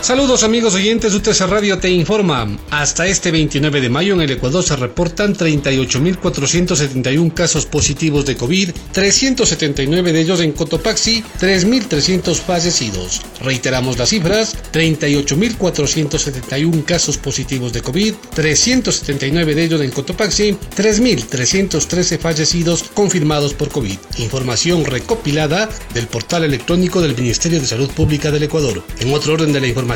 Saludos 0.00 0.44
amigos 0.44 0.74
oyentes, 0.74 1.12
UTC 1.12 1.40
Radio 1.48 1.78
te 1.78 1.90
informa. 1.90 2.46
Hasta 2.70 3.08
este 3.08 3.32
29 3.32 3.80
de 3.80 3.88
mayo 3.90 4.14
en 4.14 4.20
el 4.20 4.30
Ecuador 4.30 4.62
se 4.62 4.76
reportan 4.76 5.34
38.471 5.34 7.34
casos 7.34 7.66
positivos 7.66 8.24
de 8.24 8.36
COVID, 8.36 8.70
379 8.92 10.12
de 10.12 10.20
ellos 10.20 10.38
en 10.40 10.52
Cotopaxi, 10.52 11.24
3.300 11.40 12.36
fallecidos. 12.36 13.22
Reiteramos 13.40 13.98
las 13.98 14.10
cifras, 14.10 14.56
38.471 14.72 16.84
casos 16.84 17.18
positivos 17.18 17.72
de 17.72 17.82
COVID, 17.82 18.14
379 18.34 19.56
de 19.56 19.64
ellos 19.64 19.80
en 19.80 19.90
Cotopaxi, 19.90 20.56
3.313 20.76 22.18
fallecidos 22.18 22.84
confirmados 22.94 23.52
por 23.52 23.68
COVID. 23.68 23.98
Información 24.18 24.84
recopilada 24.84 25.68
del 25.92 26.06
portal 26.06 26.44
electrónico 26.44 27.02
del 27.02 27.16
Ministerio 27.16 27.60
de 27.60 27.66
Salud 27.66 27.90
Pública 27.90 28.30
del 28.30 28.44
Ecuador. 28.44 28.84
En 29.00 29.12
otro 29.12 29.32
orden 29.34 29.52
de 29.52 29.60
la 29.60 29.66
información, 29.66 29.87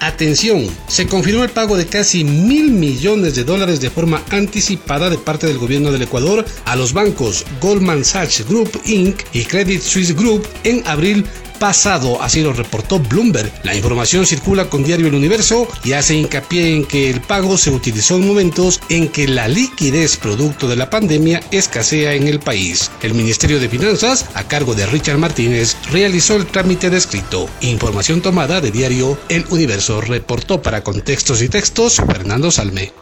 atención, 0.00 0.66
se 0.88 1.06
confirmó 1.06 1.44
el 1.44 1.50
pago 1.50 1.76
de 1.76 1.86
casi 1.86 2.24
mil 2.24 2.70
millones 2.70 3.34
de 3.34 3.44
dólares 3.44 3.80
de 3.80 3.90
forma 3.90 4.22
anticipada 4.30 5.08
de 5.08 5.18
parte 5.18 5.46
del 5.46 5.58
gobierno 5.58 5.90
del 5.90 6.02
Ecuador 6.02 6.44
a 6.64 6.76
los 6.76 6.92
bancos 6.92 7.44
Goldman 7.60 8.04
Sachs 8.04 8.46
Group 8.46 8.70
Inc. 8.84 9.22
y 9.32 9.44
Credit 9.44 9.80
Suisse 9.80 10.14
Group 10.14 10.46
en 10.64 10.86
abril 10.86 11.24
pasado, 11.58 12.22
así 12.22 12.42
lo 12.42 12.52
reportó 12.52 12.98
Bloomberg. 12.98 13.52
La 13.62 13.74
información 13.74 14.26
circula 14.26 14.70
con 14.70 14.84
Diario 14.84 15.08
El 15.08 15.14
Universo 15.14 15.68
y 15.84 15.92
hace 15.92 16.14
hincapié 16.14 16.74
en 16.74 16.84
que 16.84 17.10
el 17.10 17.20
pago 17.20 17.58
se 17.58 17.70
utilizó 17.70 18.16
en 18.16 18.26
momentos 18.26 18.80
en 18.88 19.08
que 19.08 19.28
la 19.28 19.48
liquidez 19.48 20.16
producto 20.16 20.68
de 20.68 20.76
la 20.76 20.90
pandemia 20.90 21.40
escasea 21.50 22.14
en 22.14 22.28
el 22.28 22.40
país. 22.40 22.90
El 23.02 23.14
Ministerio 23.14 23.60
de 23.60 23.68
Finanzas, 23.68 24.26
a 24.34 24.44
cargo 24.44 24.74
de 24.74 24.86
Richard 24.86 25.18
Martínez, 25.18 25.76
realizó 25.90 26.36
el 26.36 26.46
trámite 26.46 26.90
descrito. 26.90 27.48
Información 27.60 28.22
tomada 28.22 28.60
de 28.60 28.70
Diario 28.70 29.18
El 29.28 29.44
Universo 29.50 30.00
reportó 30.00 30.62
para 30.62 30.82
contextos 30.82 31.42
y 31.42 31.48
textos 31.48 31.96
Fernando 31.96 32.50
Salme. 32.50 32.92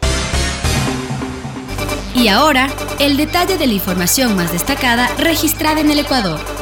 Y 2.15 2.29
ahora, 2.29 2.67
el 2.99 3.15
detalle 3.15 3.57
de 3.57 3.67
la 3.67 3.73
información 3.73 4.35
más 4.35 4.51
destacada 4.51 5.07
registrada 5.17 5.81
en 5.81 5.91
el 5.91 5.99
Ecuador. 5.99 6.56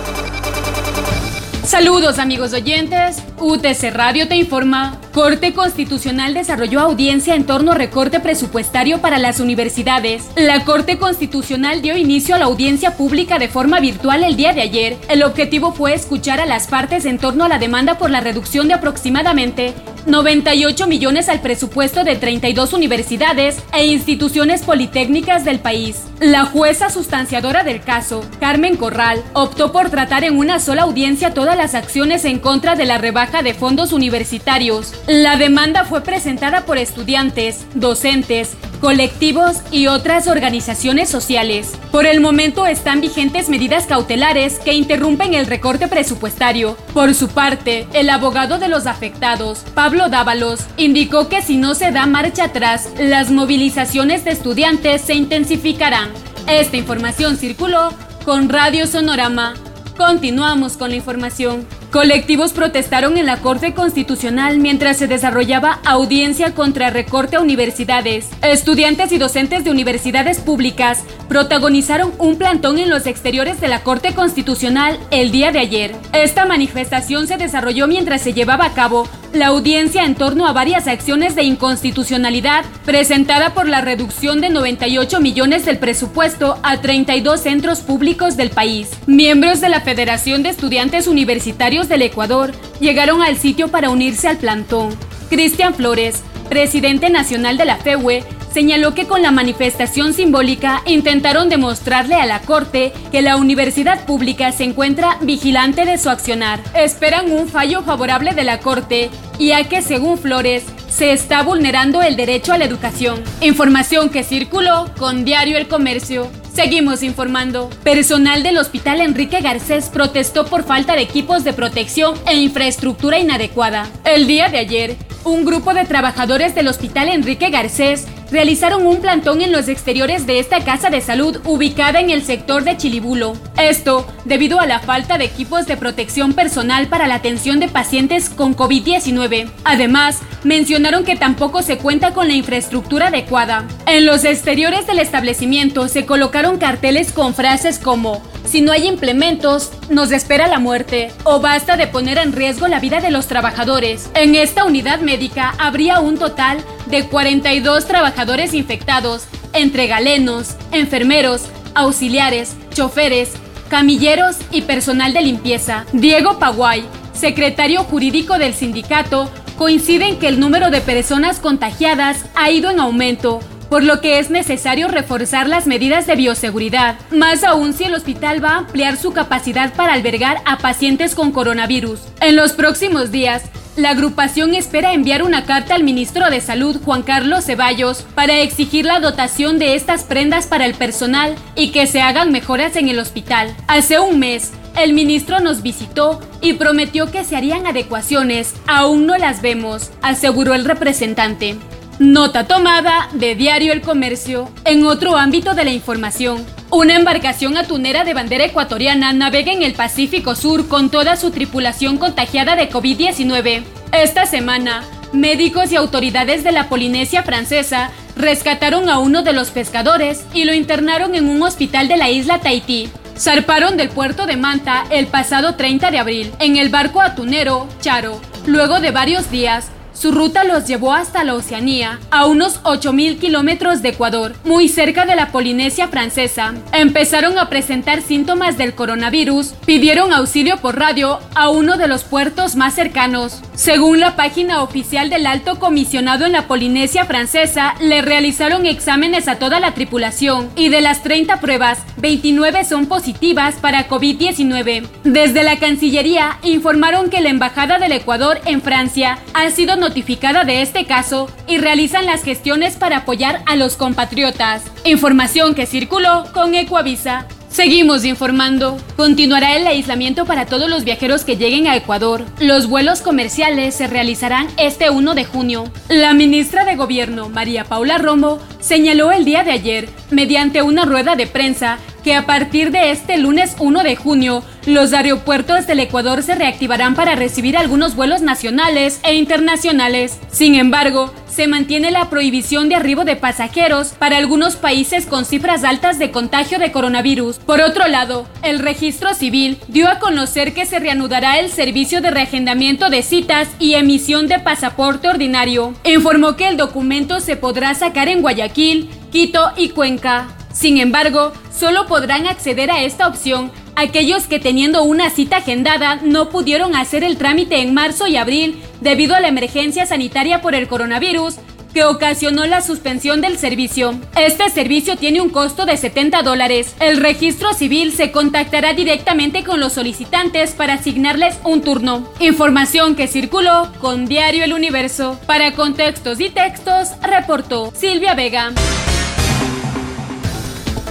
Saludos 1.66 2.20
amigos 2.20 2.54
oyentes, 2.54 3.18
UTC 3.40 3.92
Radio 3.94 4.28
te 4.28 4.36
informa. 4.36 5.00
Corte 5.14 5.54
Constitucional 5.54 6.34
desarrolló 6.34 6.80
audiencia 6.80 7.36
en 7.36 7.46
torno 7.46 7.72
a 7.72 7.76
recorte 7.76 8.20
presupuestario 8.20 9.00
para 9.00 9.18
las 9.18 9.40
universidades. 9.40 10.30
La 10.36 10.64
Corte 10.64 10.98
Constitucional 10.98 11.82
dio 11.82 11.98
inicio 11.98 12.36
a 12.36 12.38
la 12.38 12.46
audiencia 12.46 12.96
pública 12.96 13.38
de 13.40 13.48
forma 13.48 13.80
virtual 13.80 14.24
el 14.24 14.36
día 14.36 14.54
de 14.54 14.62
ayer. 14.62 14.98
El 15.10 15.24
objetivo 15.24 15.74
fue 15.74 15.94
escuchar 15.94 16.40
a 16.40 16.46
las 16.46 16.68
partes 16.68 17.06
en 17.06 17.18
torno 17.18 17.46
a 17.46 17.50
la 17.50 17.60
demanda 17.60 17.98
por 17.98 18.10
la 18.10 18.22
reducción 18.22 18.68
de 18.68 18.76
aproximadamente 18.76 19.74
98 20.06 20.88
millones 20.88 21.30
al 21.30 21.42
presupuesto 21.42 22.04
de 22.04 22.16
32 22.16 22.74
universidades 22.74 23.58
e 23.74 23.88
instituciones 23.88 24.62
politécnicas 24.62 25.44
del 25.46 25.60
país. 25.60 26.04
La 26.20 26.46
jueza 26.46 26.90
sustanciadora 26.90 27.64
del 27.64 27.82
caso, 27.82 28.24
Carmen 28.40 28.78
Corral, 28.78 29.24
optó 29.34 29.72
por 29.72 29.90
tratar 29.90 30.24
en 30.24 30.38
una 30.38 30.60
sola 30.60 30.84
audiencia 30.84 31.34
todas 31.34 31.58
las 31.58 31.74
acciones 31.74 32.24
en 32.26 32.40
contra 32.40 32.76
de 32.76 32.86
la 32.86 33.00
rebaja 33.00 33.25
de 33.26 33.54
fondos 33.54 33.92
universitarios. 33.92 34.94
La 35.08 35.36
demanda 35.36 35.84
fue 35.84 36.02
presentada 36.02 36.66
por 36.66 36.78
estudiantes, 36.78 37.66
docentes, 37.74 38.56
colectivos 38.80 39.58
y 39.72 39.88
otras 39.88 40.28
organizaciones 40.28 41.10
sociales. 41.10 41.74
Por 41.92 42.06
el 42.06 42.22
momento 42.22 42.68
están 42.68 43.02
vigentes 43.02 43.50
medidas 43.50 43.88
cautelares 43.88 44.60
que 44.60 44.74
interrumpen 44.74 45.34
el 45.34 45.48
recorte 45.48 45.88
presupuestario. 45.88 46.78
Por 46.94 47.16
su 47.16 47.30
parte, 47.30 47.88
el 47.94 48.10
abogado 48.12 48.60
de 48.60 48.68
los 48.68 48.86
afectados, 48.86 49.64
Pablo 49.74 50.10
Dávalos, 50.10 50.62
indicó 50.78 51.28
que 51.28 51.42
si 51.42 51.58
no 51.58 51.74
se 51.74 51.92
da 51.92 52.06
marcha 52.06 52.46
atrás, 52.46 52.90
las 53.00 53.32
movilizaciones 53.32 54.24
de 54.24 54.32
estudiantes 54.32 55.02
se 55.02 55.16
intensificarán. 55.16 56.12
Esta 56.48 56.78
información 56.78 57.38
circuló 57.38 57.90
con 58.24 58.50
Radio 58.50 58.86
Sonorama. 58.86 59.56
Continuamos 59.98 60.78
con 60.78 60.92
la 60.92 60.98
información. 60.98 61.66
Colectivos 61.96 62.52
protestaron 62.52 63.16
en 63.16 63.26
la 63.26 63.38
Corte 63.38 63.74
Constitucional 63.74 64.60
mientras 64.60 64.98
se 64.98 65.08
desarrollaba 65.08 65.80
audiencia 65.86 66.54
contra 66.54 66.90
recorte 66.90 67.38
a 67.38 67.40
universidades. 67.40 68.28
Estudiantes 68.42 69.14
y 69.14 69.18
docentes 69.18 69.64
de 69.64 69.72
universidades 69.72 70.40
públicas 70.40 71.06
protagonizaron 71.30 72.12
un 72.18 72.38
plantón 72.38 72.80
en 72.80 72.90
los 72.90 73.08
exteriores 73.08 73.62
de 73.62 73.70
la 73.70 73.82
Corte 73.84 74.14
Constitucional 74.14 75.00
el 75.10 75.32
día 75.32 75.54
de 75.54 75.60
ayer. 75.60 75.96
Esta 76.12 76.46
manifestación 76.46 77.28
se 77.28 77.38
desarrolló 77.38 77.88
mientras 77.88 78.20
se 78.20 78.34
llevaba 78.34 78.66
a 78.66 78.74
cabo 78.74 79.08
la 79.36 79.48
audiencia 79.48 80.06
en 80.06 80.16
torno 80.16 80.48
a 80.48 80.54
varias 80.54 80.88
acciones 80.88 81.36
de 81.36 81.44
inconstitucionalidad 81.44 82.66
presentada 82.86 83.54
por 83.54 83.68
la 83.68 83.82
reducción 83.82 84.42
de 84.42 84.50
98 84.50 85.20
millones 85.20 85.66
del 85.66 85.78
presupuesto 85.78 86.58
a 86.64 86.82
32 86.82 87.42
centros 87.42 87.82
públicos 87.82 88.38
del 88.38 88.50
país. 88.50 88.90
Miembros 89.08 89.62
de 89.62 89.70
la 89.70 89.82
Federación 89.82 90.44
de 90.44 90.50
Estudiantes 90.50 91.08
Universitarios 91.08 91.90
del 91.90 92.02
Ecuador 92.02 92.54
llegaron 92.80 93.22
al 93.22 93.38
sitio 93.38 93.68
para 93.68 93.90
unirse 93.90 94.28
al 94.28 94.38
plantón. 94.38 94.96
Cristian 95.30 95.74
Flores, 95.74 96.24
presidente 96.50 97.10
nacional 97.10 97.58
de 97.58 97.66
la 97.66 97.78
FEUE, 97.78 98.24
señaló 98.56 98.94
que 98.96 99.06
con 99.06 99.22
la 99.22 99.32
manifestación 99.32 100.14
simbólica 100.14 100.82
intentaron 100.86 101.50
demostrarle 101.50 102.16
a 102.16 102.26
la 102.26 102.40
Corte 102.40 102.94
que 103.12 103.22
la 103.22 103.36
universidad 103.36 104.06
pública 104.06 104.54
se 104.54 104.64
encuentra 104.64 105.18
vigilante 105.20 105.84
de 105.84 105.98
su 105.98 106.10
accionar. 106.10 106.62
Esperan 106.74 107.30
un 107.34 107.50
fallo 107.50 107.84
favorable 107.84 108.32
de 108.32 108.46
la 108.46 108.60
Corte, 108.60 109.10
ya 109.38 109.66
que 109.66 109.82
según 109.82 110.18
Flores, 110.18 110.64
se 110.88 111.12
está 111.12 111.44
vulnerando 111.44 112.02
el 112.02 112.16
derecho 112.16 112.54
a 112.54 112.58
la 112.58 112.64
educación. 112.64 113.22
Información 113.42 114.08
que 114.10 114.24
circuló 114.24 114.90
con 114.98 115.26
Diario 115.26 115.58
El 115.58 115.68
Comercio. 115.68 116.32
Seguimos 116.54 117.04
informando. 117.04 117.70
Personal 117.84 118.42
del 118.42 118.58
Hospital 118.58 119.02
Enrique 119.02 119.42
Garcés 119.42 119.90
protestó 119.90 120.46
por 120.46 120.64
falta 120.64 120.96
de 120.96 121.02
equipos 121.02 121.44
de 121.44 121.52
protección 121.52 122.16
e 122.26 122.38
infraestructura 122.38 123.20
inadecuada. 123.20 123.90
El 124.06 124.28
día 124.28 124.48
de 124.48 124.60
ayer, 124.60 124.96
un 125.26 125.44
grupo 125.44 125.74
de 125.74 125.84
trabajadores 125.84 126.56
del 126.56 126.70
Hospital 126.70 127.10
Enrique 127.10 127.50
Garcés 127.50 128.06
realizaron 128.32 128.86
un 128.86 128.98
plantón 128.98 129.42
en 129.42 129.52
los 129.52 129.68
exteriores 129.68 130.26
de 130.26 130.40
esta 130.40 130.64
casa 130.64 130.90
de 130.90 131.02
salud 131.02 131.40
ubicada 131.46 132.00
en 132.00 132.10
el 132.10 132.24
sector 132.24 132.64
de 132.64 132.78
Chilibulo. 132.78 133.34
Esto 133.58 134.06
debido 134.26 134.60
a 134.60 134.66
la 134.66 134.80
falta 134.80 135.18
de 135.18 135.26
equipos 135.26 135.66
de 135.66 135.78
protección 135.78 136.34
personal 136.34 136.88
para 136.88 137.08
la 137.08 137.16
atención 137.16 137.60
de 137.60 137.68
pacientes 137.68 138.30
con 138.30 138.56
COVID-19. 138.56 139.50
Además, 139.64 140.22
mencionaron 140.44 141.04
que 141.04 141.16
tampoco 141.16 141.62
se 141.62 141.78
cuenta 141.78 142.14
con 142.14 142.28
la 142.28 142.34
infraestructura 142.34 143.08
adecuada. 143.08 143.68
En 143.86 144.06
los 144.06 144.26
exteriores 144.26 144.88
del 144.88 145.00
establecimiento 145.00 145.88
se 145.88 146.06
colocaron 146.06 146.58
carteles 146.58 147.12
con 147.12 147.34
frases 147.34 147.80
como 147.80 148.22
si 148.48 148.62
no 148.62 148.72
hay 148.72 148.88
implementos, 148.88 149.72
nos 149.90 150.12
espera 150.12 150.48
la 150.48 150.60
muerte 150.60 151.12
o 151.24 151.40
basta 151.40 151.78
de 151.78 151.88
poner 151.88 152.18
en 152.18 152.34
riesgo 152.34 152.68
la 152.68 152.80
vida 152.80 153.02
de 153.02 153.12
los 153.12 153.28
trabajadores. 153.28 154.10
En 154.14 154.36
esta 154.36 154.66
unidad 154.66 155.00
médica 155.00 155.54
habría 155.58 156.00
un 156.00 156.18
total 156.18 156.60
de 156.86 157.06
42 157.06 157.86
trabajadores 157.86 158.54
infectados, 158.54 159.26
entre 159.54 159.88
galenos, 159.88 160.56
enfermeros, 160.72 161.44
auxiliares, 161.74 162.56
choferes, 162.74 163.34
camilleros 163.70 164.38
y 164.52 164.62
personal 164.62 165.14
de 165.14 165.22
limpieza. 165.22 165.86
Diego 165.92 166.40
Paguay, 166.40 166.86
secretario 167.14 167.84
jurídico 167.84 168.38
del 168.38 168.54
sindicato, 168.54 169.30
coincide 169.58 170.08
en 170.08 170.20
que 170.20 170.28
el 170.28 170.40
número 170.40 170.70
de 170.70 170.82
personas 170.82 171.40
contagiadas 171.40 172.26
ha 172.36 172.52
ido 172.52 172.70
en 172.70 172.80
aumento 172.80 173.40
por 173.70 173.84
lo 173.84 174.02
que 174.02 174.20
es 174.20 174.30
necesario 174.30 174.88
reforzar 174.88 175.48
las 175.48 175.68
medidas 175.68 176.08
de 176.08 176.16
bioseguridad, 176.16 176.98
más 177.12 177.44
aún 177.44 177.74
si 177.74 177.84
el 177.86 177.94
hospital 177.94 178.44
va 178.44 178.52
a 178.52 178.58
ampliar 178.58 178.98
su 178.98 179.14
capacidad 179.14 179.74
para 179.74 179.94
albergar 179.94 180.38
a 180.46 180.58
pacientes 180.58 181.16
con 181.16 181.32
coronavirus. 181.32 182.00
En 182.22 182.36
los 182.36 182.54
próximos 182.54 183.12
días, 183.12 183.44
la 183.76 183.90
agrupación 183.90 184.54
espera 184.54 184.94
enviar 184.94 185.22
una 185.22 185.46
carta 185.46 185.76
al 185.76 185.84
ministro 185.84 186.30
de 186.30 186.40
Salud, 186.40 186.78
Juan 186.86 187.04
Carlos 187.04 187.44
Ceballos, 187.44 188.04
para 188.16 188.40
exigir 188.40 188.86
la 188.86 189.02
dotación 189.02 189.60
de 189.60 189.76
estas 189.76 190.04
prendas 190.04 190.48
para 190.48 190.66
el 190.66 190.76
personal 190.76 191.36
y 191.56 191.72
que 191.72 191.86
se 191.86 192.02
hagan 192.02 192.32
mejoras 192.32 192.78
en 192.78 192.88
el 192.88 193.00
hospital. 193.00 193.54
Hace 193.68 194.00
un 194.00 194.18
mes, 194.20 194.54
el 194.78 194.94
ministro 194.94 195.42
nos 195.42 195.62
visitó 195.62 196.22
y 196.42 196.54
prometió 196.54 197.12
que 197.12 197.26
se 197.26 197.36
harían 197.36 197.68
adecuaciones. 197.68 198.54
Aún 198.66 199.08
no 199.08 199.18
las 199.18 199.42
vemos, 199.42 199.92
aseguró 200.02 200.54
el 200.54 200.64
representante. 200.64 201.58
Nota 202.00 202.46
tomada 202.46 203.08
de 203.14 203.36
Diario 203.36 203.72
El 203.72 203.80
Comercio. 203.80 204.50
En 204.66 204.86
otro 204.86 205.16
ámbito 205.16 205.54
de 205.54 205.64
la 205.64 205.72
información, 205.72 206.46
Una 206.70 206.96
embarcación 206.98 207.56
atunera 207.56 208.04
de 208.04 208.14
bandera 208.14 208.44
ecuatoriana 208.44 209.14
navega 209.14 209.54
en 209.54 209.64
el 209.64 209.76
Pacífico 209.76 210.36
Sur 210.36 210.68
con 210.68 210.90
toda 210.90 211.16
su 211.16 211.32
tripulación 211.32 211.98
contagiada 211.98 212.58
de 212.58 212.70
COVID-19. 212.70 213.64
Esta 213.94 214.26
semana, 214.26 214.84
médicos 215.14 215.72
y 215.72 215.78
autoridades 215.78 216.44
de 216.44 216.52
la 216.52 216.68
Polinesia 216.68 217.24
francesa 217.24 217.92
rescataron 218.18 218.90
a 218.90 219.00
uno 219.00 219.22
de 219.22 219.32
los 219.32 219.52
pescadores 219.52 220.26
y 220.34 220.44
lo 220.44 220.54
internaron 220.54 221.16
en 221.16 221.30
un 221.30 221.44
hospital 221.44 221.88
de 221.88 221.96
la 221.96 222.10
isla 222.10 222.40
Tahití. 222.40 222.90
Zarparon 223.18 223.78
del 223.78 223.88
puerto 223.88 224.26
de 224.26 224.36
Manta 224.36 224.84
el 224.90 225.08
pasado 225.08 225.56
30 225.56 225.92
de 225.92 226.00
abril 226.00 226.34
en 226.40 226.58
el 226.58 226.68
barco 226.68 227.00
atunero 227.00 227.70
Charo. 227.80 228.20
Luego 228.46 228.82
de 228.82 228.92
varios 228.92 229.32
días, 229.32 229.70
su 229.96 230.12
ruta 230.12 230.44
los 230.44 230.68
llevó 230.68 230.94
hasta 230.94 231.24
la 231.24 231.34
Oceanía, 231.34 232.00
a 232.12 232.26
unos 232.26 232.62
8.000 232.64 233.18
kilómetros 233.18 233.82
de 233.82 233.90
Ecuador, 233.90 234.36
muy 234.44 234.68
cerca 234.68 235.06
de 235.06 235.16
la 235.16 235.32
Polinesia 235.32 235.88
francesa. 235.88 236.54
Empezaron 236.74 237.40
a 237.40 237.50
presentar 237.50 238.02
síntomas 238.02 238.58
del 238.58 238.76
coronavirus, 238.76 239.54
pidieron 239.66 240.12
auxilio 240.12 240.58
por 240.58 240.78
radio 240.78 241.20
a 241.34 241.50
uno 241.50 241.78
de 241.78 241.88
los 241.88 242.04
puertos 242.04 242.56
más 242.56 242.76
cercanos. 242.76 243.42
Según 243.54 244.02
la 244.02 244.18
página 244.18 244.62
oficial 244.62 245.10
del 245.10 245.26
alto 245.26 245.60
comisionado 245.60 246.26
en 246.26 246.34
la 246.34 246.48
Polinesia 246.48 247.06
francesa, 247.06 247.76
le 247.80 248.02
realizaron 248.02 248.66
exámenes 248.66 249.30
a 249.30 249.38
toda 249.38 249.62
la 249.62 249.74
tripulación 249.74 250.50
y 250.58 250.70
de 250.70 250.82
las 250.82 251.04
30 251.04 251.40
pruebas, 251.40 251.80
29 251.98 252.66
son 252.66 252.88
positivas 252.88 253.56
para 253.56 253.88
COVID-19. 253.88 254.88
Desde 255.04 255.44
la 255.44 255.58
Cancillería 255.58 256.38
informaron 256.44 257.10
que 257.10 257.22
la 257.22 257.30
Embajada 257.30 257.80
del 257.80 257.94
Ecuador 257.94 258.42
en 258.46 258.62
Francia 258.62 259.20
ha 259.34 259.50
sido 259.52 259.78
notificada 259.86 260.46
de 260.46 260.64
este 260.64 260.86
caso 260.86 261.30
y 261.48 261.60
realizan 261.60 262.08
las 262.08 262.24
gestiones 262.24 262.76
para 262.76 262.98
apoyar 262.98 263.44
a 263.46 263.56
los 263.56 263.76
compatriotas. 263.76 264.64
Información 264.84 265.54
que 265.54 265.68
circuló 265.68 266.26
con 266.34 266.56
Ecuavisa. 266.56 267.28
Seguimos 267.50 268.04
informando. 268.04 268.78
Continuará 268.98 269.56
el 269.56 269.68
aislamiento 269.68 270.26
para 270.26 270.48
todos 270.48 270.72
los 270.72 270.86
viajeros 270.86 271.24
que 271.24 271.38
lleguen 271.38 271.68
a 271.68 271.76
Ecuador. 271.76 272.26
Los 272.40 272.68
vuelos 272.68 273.02
comerciales 273.02 273.76
se 273.76 273.86
realizarán 273.86 274.48
este 274.58 274.90
1 274.90 275.14
de 275.14 275.24
junio. 275.24 275.72
La 275.88 276.16
ministra 276.16 276.66
de 276.66 276.76
Gobierno, 276.76 277.30
María 277.30 277.64
Paula 277.64 278.00
Romo, 278.00 278.40
señaló 278.60 279.12
el 279.12 279.24
día 279.24 279.44
de 279.44 279.52
ayer, 279.52 279.88
mediante 280.10 280.64
una 280.64 280.84
rueda 280.86 281.16
de 281.16 281.28
prensa, 281.28 281.78
que 282.06 282.14
a 282.14 282.28
partir 282.28 282.70
de 282.70 282.92
este 282.92 283.18
lunes 283.18 283.56
1 283.58 283.82
de 283.82 283.96
junio, 283.96 284.44
los 284.68 284.94
aeropuertos 284.94 285.66
del 285.66 285.80
Ecuador 285.80 286.22
se 286.22 286.36
reactivarán 286.36 286.94
para 286.94 287.16
recibir 287.16 287.58
algunos 287.58 287.96
vuelos 287.96 288.22
nacionales 288.22 289.00
e 289.02 289.16
internacionales. 289.16 290.20
Sin 290.32 290.54
embargo, 290.54 291.12
se 291.28 291.48
mantiene 291.48 291.90
la 291.90 292.12
prohibición 292.12 292.70
de 292.70 292.76
arribo 292.76 293.06
de 293.06 293.16
pasajeros 293.16 293.88
para 293.98 294.18
algunos 294.18 294.56
países 294.56 295.08
con 295.08 295.26
cifras 295.26 295.64
altas 295.64 295.98
de 295.98 296.12
contagio 296.12 296.60
de 296.60 296.72
coronavirus. 296.72 297.40
Por 297.40 297.60
otro 297.60 297.88
lado, 297.88 298.28
el 298.44 298.60
registro 298.60 299.16
civil 299.16 299.58
dio 299.68 299.90
a 299.90 299.98
conocer 299.98 300.54
que 300.54 300.68
se 300.68 300.78
reanudará 300.78 301.40
el 301.40 301.50
servicio 301.50 302.02
de 302.02 302.12
reagendamiento 302.12 302.92
de 302.92 303.02
citas 303.02 303.48
y 303.58 303.74
emisión 303.74 304.28
de 304.28 304.38
pasaporte 304.38 305.08
ordinario. 305.08 305.74
Informó 305.84 306.36
que 306.36 306.50
el 306.50 306.58
documento 306.58 307.20
se 307.20 307.36
podrá 307.36 307.74
sacar 307.74 308.10
en 308.10 308.22
Guayaquil, 308.22 308.92
Quito 309.12 309.52
y 309.58 309.70
Cuenca. 309.70 310.35
Sin 310.56 310.78
embargo, 310.78 311.34
solo 311.54 311.86
podrán 311.86 312.28
acceder 312.28 312.72
a 312.72 312.82
esta 312.82 313.08
opción 313.08 313.52
aquellos 313.76 314.24
que 314.24 314.40
teniendo 314.40 314.84
una 314.84 315.10
cita 315.10 315.38
agendada 315.38 315.98
no 315.98 316.30
pudieron 316.30 316.76
hacer 316.76 317.04
el 317.04 317.18
trámite 317.18 317.60
en 317.60 317.74
marzo 317.74 318.08
y 318.08 318.16
abril 318.16 318.64
debido 318.80 319.16
a 319.16 319.20
la 319.20 319.28
emergencia 319.28 319.86
sanitaria 319.86 320.42
por 320.42 320.56
el 320.56 320.70
coronavirus 320.70 321.36
que 321.74 321.84
ocasionó 321.84 322.46
la 322.46 322.62
suspensión 322.62 323.20
del 323.20 323.38
servicio. 323.38 324.00
Este 324.16 324.50
servicio 324.50 324.96
tiene 324.96 325.20
un 325.20 325.30
costo 325.30 325.66
de 325.66 325.76
70 325.76 326.22
dólares. 326.22 326.74
El 326.80 327.02
registro 327.02 327.54
civil 327.54 327.92
se 327.92 328.14
contactará 328.14 328.72
directamente 328.74 329.44
con 329.44 329.60
los 329.60 329.74
solicitantes 329.74 330.52
para 330.52 330.76
asignarles 330.76 331.38
un 331.44 331.62
turno. 331.62 332.10
Información 332.22 332.96
que 332.96 333.08
circuló 333.08 333.74
con 333.82 334.06
Diario 334.06 334.46
El 334.46 334.54
Universo. 334.54 335.20
Para 335.28 335.52
contextos 335.52 336.22
y 336.22 336.30
textos, 336.30 336.92
reportó 337.02 337.74
Silvia 337.76 338.14
Vega. 338.14 338.54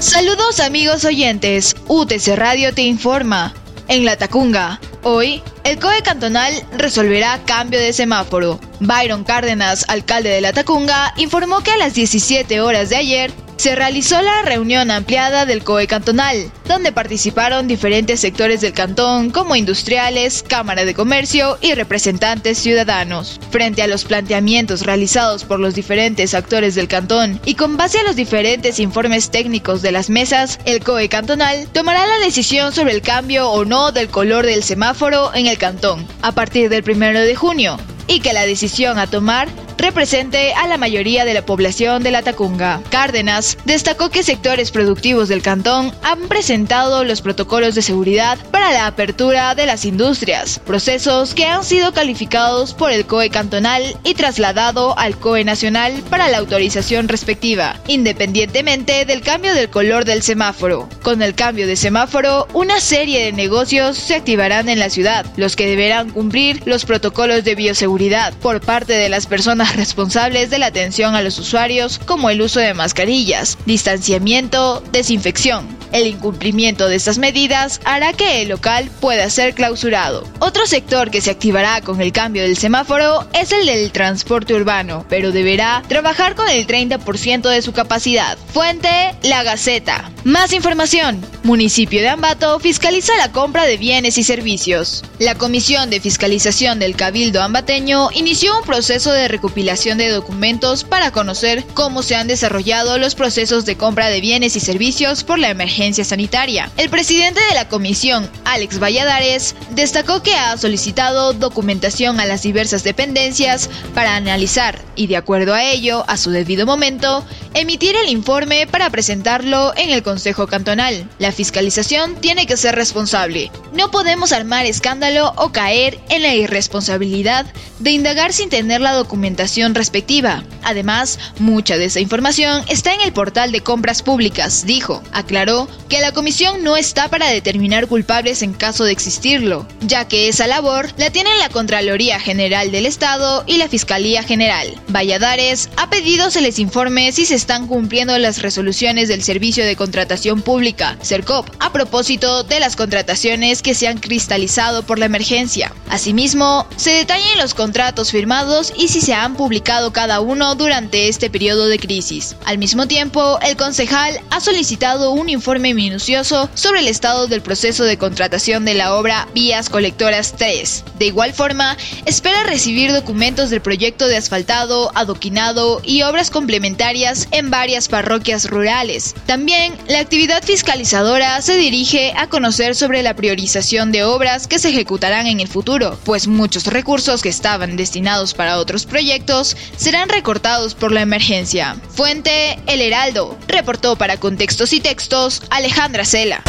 Saludos 0.04 0.60
amigos 0.60 1.06
oyentes, 1.06 1.74
UTC 1.88 2.36
Radio 2.36 2.74
te 2.74 2.82
informa. 2.82 3.54
En 3.88 4.04
La 4.04 4.18
Tacunga, 4.18 4.78
hoy, 5.02 5.42
el 5.64 5.78
COE 5.78 6.02
cantonal 6.02 6.52
resolverá 6.76 7.40
cambio 7.46 7.80
de 7.80 7.94
semáforo. 7.94 8.60
Byron 8.80 9.24
Cárdenas, 9.24 9.86
alcalde 9.88 10.28
de 10.28 10.42
La 10.42 10.52
Tacunga, 10.52 11.14
informó 11.16 11.62
que 11.62 11.70
a 11.70 11.78
las 11.78 11.94
17 11.94 12.60
horas 12.60 12.90
de 12.90 12.96
ayer 12.96 13.32
se 13.56 13.74
realizó 13.74 14.20
la 14.20 14.42
reunión 14.42 14.90
ampliada 14.90 15.46
del 15.46 15.64
COE 15.64 15.86
cantonal, 15.86 16.50
donde 16.66 16.92
participaron 16.92 17.68
diferentes 17.68 18.20
sectores 18.20 18.60
del 18.60 18.72
cantón 18.72 19.30
como 19.30 19.56
industriales, 19.56 20.42
Cámara 20.42 20.84
de 20.84 20.94
Comercio 20.94 21.58
y 21.60 21.74
representantes 21.74 22.58
ciudadanos. 22.58 23.40
Frente 23.50 23.82
a 23.82 23.86
los 23.86 24.04
planteamientos 24.04 24.82
realizados 24.82 25.44
por 25.44 25.60
los 25.60 25.74
diferentes 25.74 26.34
actores 26.34 26.74
del 26.74 26.88
cantón 26.88 27.40
y 27.44 27.54
con 27.54 27.76
base 27.76 27.98
a 27.98 28.04
los 28.04 28.16
diferentes 28.16 28.78
informes 28.80 29.30
técnicos 29.30 29.82
de 29.82 29.92
las 29.92 30.10
mesas, 30.10 30.58
el 30.64 30.82
COE 30.82 31.08
cantonal 31.08 31.68
tomará 31.72 32.06
la 32.06 32.18
decisión 32.18 32.72
sobre 32.72 32.92
el 32.92 33.02
cambio 33.02 33.50
o 33.50 33.64
no 33.64 33.92
del 33.92 34.08
color 34.08 34.46
del 34.46 34.62
semáforo 34.62 35.34
en 35.34 35.46
el 35.46 35.58
cantón 35.58 36.06
a 36.22 36.32
partir 36.32 36.68
del 36.68 36.84
1 36.88 37.20
de 37.20 37.34
junio 37.34 37.78
y 38.06 38.20
que 38.20 38.32
la 38.32 38.46
decisión 38.46 38.98
a 38.98 39.06
tomar 39.06 39.48
represente 39.76 40.53
a 40.55 40.67
la 40.67 40.76
mayoría 40.76 41.25
de 41.25 41.35
la 41.35 41.44
población 41.47 42.03
de 42.03 42.11
la 42.11 42.23
Tacunga. 42.23 42.81
Cárdenas 42.91 43.56
destacó 43.65 44.11
que 44.11 44.23
sectores 44.23 44.71
productivos 44.71 45.29
del 45.29 45.43
cantón 45.43 45.93
han 46.03 46.29
presentado 46.29 47.05
los 47.05 47.23
protocolos 47.23 47.75
de 47.75 47.82
seguridad 47.82 48.38
para 48.50 48.73
la 48.73 48.87
apertura 48.87 49.55
de 49.55 49.67
las 49.67 49.85
industrias, 49.85 50.61
procesos 50.65 51.35
que 51.35 51.47
han 51.47 51.65
sido 51.65 51.93
calificados 51.93 52.75
por 52.75 52.91
el 52.91 53.06
COE 53.06 53.31
cantonal 53.31 53.97
y 54.05 54.15
trasladado 54.15 54.99
al 54.99 55.19
COE 55.19 55.44
nacional 55.44 55.93
para 56.11 56.29
la 56.29 56.38
autorización 56.38 57.09
respectiva, 57.09 57.81
independientemente 57.87 59.05
del 59.05 59.23
cambio 59.23 59.55
del 59.55 59.71
color 59.71 60.05
del 60.05 60.23
semáforo. 60.23 60.88
Con 61.03 61.23
el 61.23 61.35
cambio 61.35 61.67
de 61.67 61.76
semáforo, 61.76 62.47
una 62.53 62.81
serie 62.81 63.25
de 63.25 63.32
negocios 63.32 63.97
se 63.97 64.15
activarán 64.15 64.69
en 64.69 64.79
la 64.79 64.91
ciudad, 64.91 65.26
los 65.37 65.56
que 65.56 65.67
deberán 65.67 66.11
cumplir 66.11 66.62
los 66.65 66.85
protocolos 66.85 67.44
de 67.44 67.55
bioseguridad 67.55 68.35
por 68.35 68.61
parte 68.61 68.93
de 68.93 69.09
las 69.09 69.26
personas 69.26 69.63
responsables 69.72 70.50
de 70.50 70.58
la 70.58 70.66
atención 70.66 71.14
a 71.14 71.22
los 71.22 71.38
usuarios 71.38 71.99
como 71.99 72.31
el 72.31 72.43
uso 72.43 72.61
de 72.61 72.75
mascarillas, 72.75 73.58
distanciamiento, 73.66 74.82
desinfección. 74.93 75.83
El 75.94 76.08
incumplimiento 76.08 76.88
de 76.88 76.96
estas 76.96 77.19
medidas 77.19 77.81
hará 77.85 78.12
que 78.12 78.43
el 78.43 78.49
local 78.49 78.91
pueda 79.00 79.31
ser 79.31 79.55
clausurado. 79.55 80.29
Otro 80.41 80.67
sector 80.67 81.08
que 81.08 81.20
se 81.20 81.31
activará 81.31 81.83
con 81.83 82.00
el 82.00 82.11
cambio 82.11 82.42
del 82.42 82.57
semáforo 82.57 83.28
es 83.33 83.52
el 83.52 83.64
del 83.66 83.92
transporte 83.92 84.54
urbano, 84.54 85.07
pero 85.09 85.30
deberá 85.30 85.85
trabajar 85.87 86.35
con 86.35 86.49
el 86.49 86.66
30% 86.66 87.49
de 87.49 87.62
su 87.62 87.73
capacidad. 87.73 88.37
Fuente, 88.52 89.14
La 89.23 89.45
Gaceta. 89.45 90.11
Más 90.25 90.52
información. 90.52 91.25
Municipio 91.45 92.00
de 92.00 92.09
Ambato 92.09 92.59
fiscaliza 92.59 93.16
la 93.16 93.30
compra 93.30 93.64
de 93.64 93.76
bienes 93.76 94.18
y 94.18 94.25
servicios. 94.25 95.04
La 95.21 95.37
Comisión 95.37 95.90
de 95.90 96.00
Fiscalización 96.00 96.80
del 96.80 96.97
Cabildo 96.97 97.40
Ambateño 97.40 98.09
inició 98.14 98.59
un 98.59 98.64
proceso 98.64 99.12
de 99.12 99.28
recuperación 99.28 99.99
de 99.99 100.09
documentos 100.09 100.83
para 100.83 101.12
conocer 101.12 101.64
cómo 101.75 102.02
se 102.02 102.16
han 102.16 102.26
desarrollado 102.26 102.99
los 102.99 103.14
procesos 103.14 103.64
de 103.64 103.76
compra 103.76 104.09
de 104.09 104.21
bienes 104.21 104.57
y 104.57 104.61
servicios 104.61 105.23
por 105.23 105.38
la 105.38 105.50
emergencia 105.50 105.84
sanitaria. 105.93 106.71
El 106.79 106.88
presidente 106.88 107.41
de 107.49 107.55
la 107.55 107.69
comisión, 107.69 108.31
Alex 108.45 108.79
Valladares, 108.79 109.55
destacó 109.71 110.23
que 110.23 110.35
ha 110.35 110.57
solicitado 110.57 111.35
documentación 111.35 112.21
a 112.21 112.25
las 112.25 112.43
diversas 112.43 112.85
dependencias 112.85 113.69
para 113.95 114.17
analizar 114.17 114.81
y 114.97 115.09
de 115.09 115.17
acuerdo 115.17 115.55
a 115.55 115.64
ello, 115.64 116.05
a 116.09 116.17
su 116.17 116.31
debido 116.31 116.67
momento, 116.67 117.25
emitir 117.55 117.97
el 117.97 118.09
informe 118.09 118.67
para 118.67 118.91
presentarlo 118.91 119.73
en 119.76 119.91
el 119.91 120.03
Consejo 120.03 120.47
Cantonal. 120.47 121.09
La 121.19 121.33
fiscalización 121.33 122.14
tiene 122.17 122.47
que 122.47 122.57
ser 122.57 122.75
responsable. 122.75 123.50
No 123.73 123.91
podemos 123.91 124.33
armar 124.33 124.67
escándalo 124.67 125.33
o 125.37 125.50
caer 125.50 125.99
en 126.09 126.23
la 126.23 126.35
irresponsabilidad 126.35 127.47
de 127.81 127.91
indagar 127.91 128.33
sin 128.33 128.49
tener 128.49 128.81
la 128.81 128.93
documentación 128.93 129.75
respectiva. 129.75 130.45
Además, 130.62 131.19
mucha 131.38 131.76
de 131.76 131.87
esa 131.87 132.00
información 132.00 132.64
está 132.69 132.95
en 132.95 133.00
el 133.00 133.12
portal 133.12 133.53
de 133.53 133.62
compras 133.62 134.03
públicas, 134.03 134.64
dijo. 134.67 135.03
Aclaró 135.12 135.69
que 135.88 136.00
la 136.00 136.12
comisión 136.12 136.62
no 136.62 136.76
está 136.76 137.09
para 137.09 137.28
determinar 137.28 137.87
culpables 137.87 138.43
en 138.43 138.52
caso 138.52 138.85
de 138.85 138.93
existirlo, 138.93 139.66
ya 139.81 140.07
que 140.09 140.28
esa 140.28 140.47
labor 140.47 140.88
la 140.97 141.11
tienen 141.11 141.38
la 141.38 141.49
Contraloría 141.49 142.19
General 142.21 142.71
del 142.71 142.87
Estado 142.87 143.45
y 143.47 143.57
la 143.57 143.69
Fiscalía 143.69 144.23
General. 144.23 144.75
Valladares 144.88 145.71
ha 145.76 145.90
pedido 145.90 146.31
se 146.31 146.40
les 146.40 146.59
informe 146.59 147.12
si 147.12 147.26
se 147.26 147.35
están 147.35 147.66
cumpliendo 147.66 148.19
las 148.19 148.43
resoluciones 148.43 149.09
del 149.09 149.23
Servicio 149.23 149.64
de 149.64 149.76
Contratación 149.76 150.43
Pública, 150.43 150.97
CERCOP, 151.02 151.49
a 151.59 151.73
propósito 151.73 152.43
de 152.43 152.61
las 152.61 152.76
contrataciones 152.76 153.62
que 153.62 153.75
se 153.75 153.88
han 153.88 153.99
cristalizado 153.99 154.83
por 154.85 154.99
la 154.99 155.07
emergencia. 155.07 155.73
Asimismo, 155.88 156.66
se 156.76 156.90
detallan 156.90 157.38
los 157.38 157.54
contratos 157.54 158.11
firmados 158.11 158.73
y 158.76 158.88
si 158.88 159.00
se 159.00 159.14
han 159.14 159.37
publicado 159.37 159.93
cada 159.93 160.21
uno 160.21 160.54
durante 160.54 161.09
este 161.09 161.31
periodo 161.31 161.66
de 161.66 161.78
crisis. 161.78 162.37
Al 162.45 162.59
mismo 162.59 162.87
tiempo, 162.87 163.38
el 163.43 163.57
concejal 163.57 164.21
ha 164.31 164.40
solicitado 164.40 165.12
un 165.12 165.28
informe 165.28 165.63
minucioso 165.73 166.50
sobre 166.54 166.80
el 166.80 166.88
estado 166.88 167.28
del 167.28 167.40
proceso 167.40 167.85
de 167.85 167.97
contratación 167.97 168.66
de 168.66 168.75
la 168.75 168.97
obra 168.97 169.28
Vías 169.33 169.71
Colectoras 169.71 170.35
3. 170.37 170.85
De 170.99 171.06
igual 171.06 171.33
forma, 171.33 171.78
espera 172.04 172.42
recibir 172.42 172.92
documentos 172.92 173.49
del 173.49 173.62
proyecto 173.62 174.09
de 174.09 174.16
asfaltado, 174.16 174.90
adoquinado 174.94 175.80
y 175.83 176.02
obras 176.02 176.30
complementarias 176.30 177.28
en 177.30 177.50
varias 177.50 177.88
parroquias 177.88 178.50
rurales. 178.50 179.14
También, 179.26 179.75
la 179.88 180.00
actividad 180.00 180.42
fiscalizadora 180.42 181.40
se 181.40 181.56
dirige 181.56 182.12
a 182.16 182.28
conocer 182.28 182.75
sobre 182.75 183.02
la 183.02 183.14
priorización 183.14 183.92
de 183.92 184.04
obras 184.04 184.47
que 184.47 184.59
se 184.59 184.71
ejecutarán 184.71 185.26
en 185.26 185.40
el 185.40 185.49
futuro, 185.49 185.99
pues 186.04 186.26
muchos 186.26 186.66
recursos 186.66 187.23
que 187.23 187.28
estaban 187.28 187.76
destinados 187.76 188.35
para 188.35 188.59
otros 188.59 188.87
proyectos 188.87 189.56
serán 189.76 190.09
recortados 190.09 190.75
por 190.75 190.90
la 190.90 191.02
emergencia. 191.02 191.76
Fuente 191.90 192.59
El 192.66 192.80
Heraldo, 192.80 193.38
reportó 193.47 193.97
para 193.97 194.16
Contextos 194.16 194.73
y 194.73 194.80
Textos 194.80 195.40
Alejandra 195.50 196.04
Cela. 196.04 196.42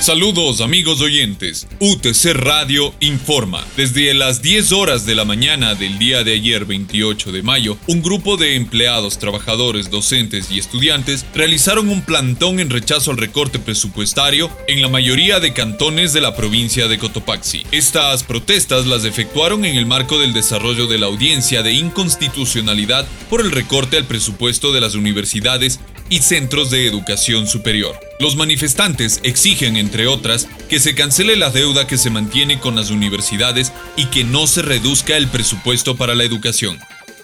Saludos 0.00 0.62
amigos 0.62 1.02
oyentes. 1.02 1.68
UTC 1.78 2.32
Radio 2.32 2.94
informa. 3.00 3.66
Desde 3.76 4.14
las 4.14 4.40
10 4.40 4.72
horas 4.72 5.04
de 5.04 5.14
la 5.14 5.26
mañana 5.26 5.74
del 5.74 5.98
día 5.98 6.24
de 6.24 6.32
ayer 6.32 6.64
28 6.64 7.32
de 7.32 7.42
mayo, 7.42 7.76
un 7.86 8.00
grupo 8.00 8.38
de 8.38 8.56
empleados, 8.56 9.18
trabajadores, 9.18 9.90
docentes 9.90 10.50
y 10.50 10.58
estudiantes 10.58 11.26
realizaron 11.34 11.90
un 11.90 12.00
plantón 12.00 12.60
en 12.60 12.70
rechazo 12.70 13.10
al 13.10 13.18
recorte 13.18 13.58
presupuestario 13.58 14.50
en 14.68 14.80
la 14.80 14.88
mayoría 14.88 15.38
de 15.38 15.52
cantones 15.52 16.14
de 16.14 16.22
la 16.22 16.34
provincia 16.34 16.88
de 16.88 16.96
Cotopaxi. 16.96 17.64
Estas 17.70 18.22
protestas 18.22 18.86
las 18.86 19.04
efectuaron 19.04 19.66
en 19.66 19.76
el 19.76 19.84
marco 19.84 20.18
del 20.18 20.32
desarrollo 20.32 20.86
de 20.86 20.96
la 20.96 21.08
audiencia 21.08 21.62
de 21.62 21.74
inconstitucionalidad 21.74 23.06
por 23.28 23.42
el 23.42 23.50
recorte 23.50 23.98
al 23.98 24.06
presupuesto 24.06 24.72
de 24.72 24.80
las 24.80 24.94
universidades 24.94 25.78
y 26.08 26.20
centros 26.20 26.70
de 26.70 26.86
educación 26.86 27.46
superior. 27.46 28.09
Los 28.20 28.36
manifestantes 28.36 29.18
exigen, 29.22 29.78
entre 29.78 30.06
otras, 30.06 30.46
que 30.68 30.78
se 30.78 30.94
cancele 30.94 31.36
la 31.36 31.48
deuda 31.48 31.86
que 31.86 31.96
se 31.96 32.10
mantiene 32.10 32.60
con 32.60 32.76
las 32.76 32.90
universidades 32.90 33.72
y 33.96 34.04
que 34.06 34.24
no 34.24 34.46
se 34.46 34.60
reduzca 34.60 35.16
el 35.16 35.26
presupuesto 35.26 35.96
para 35.96 36.14
la 36.14 36.24
educación. 36.24 36.78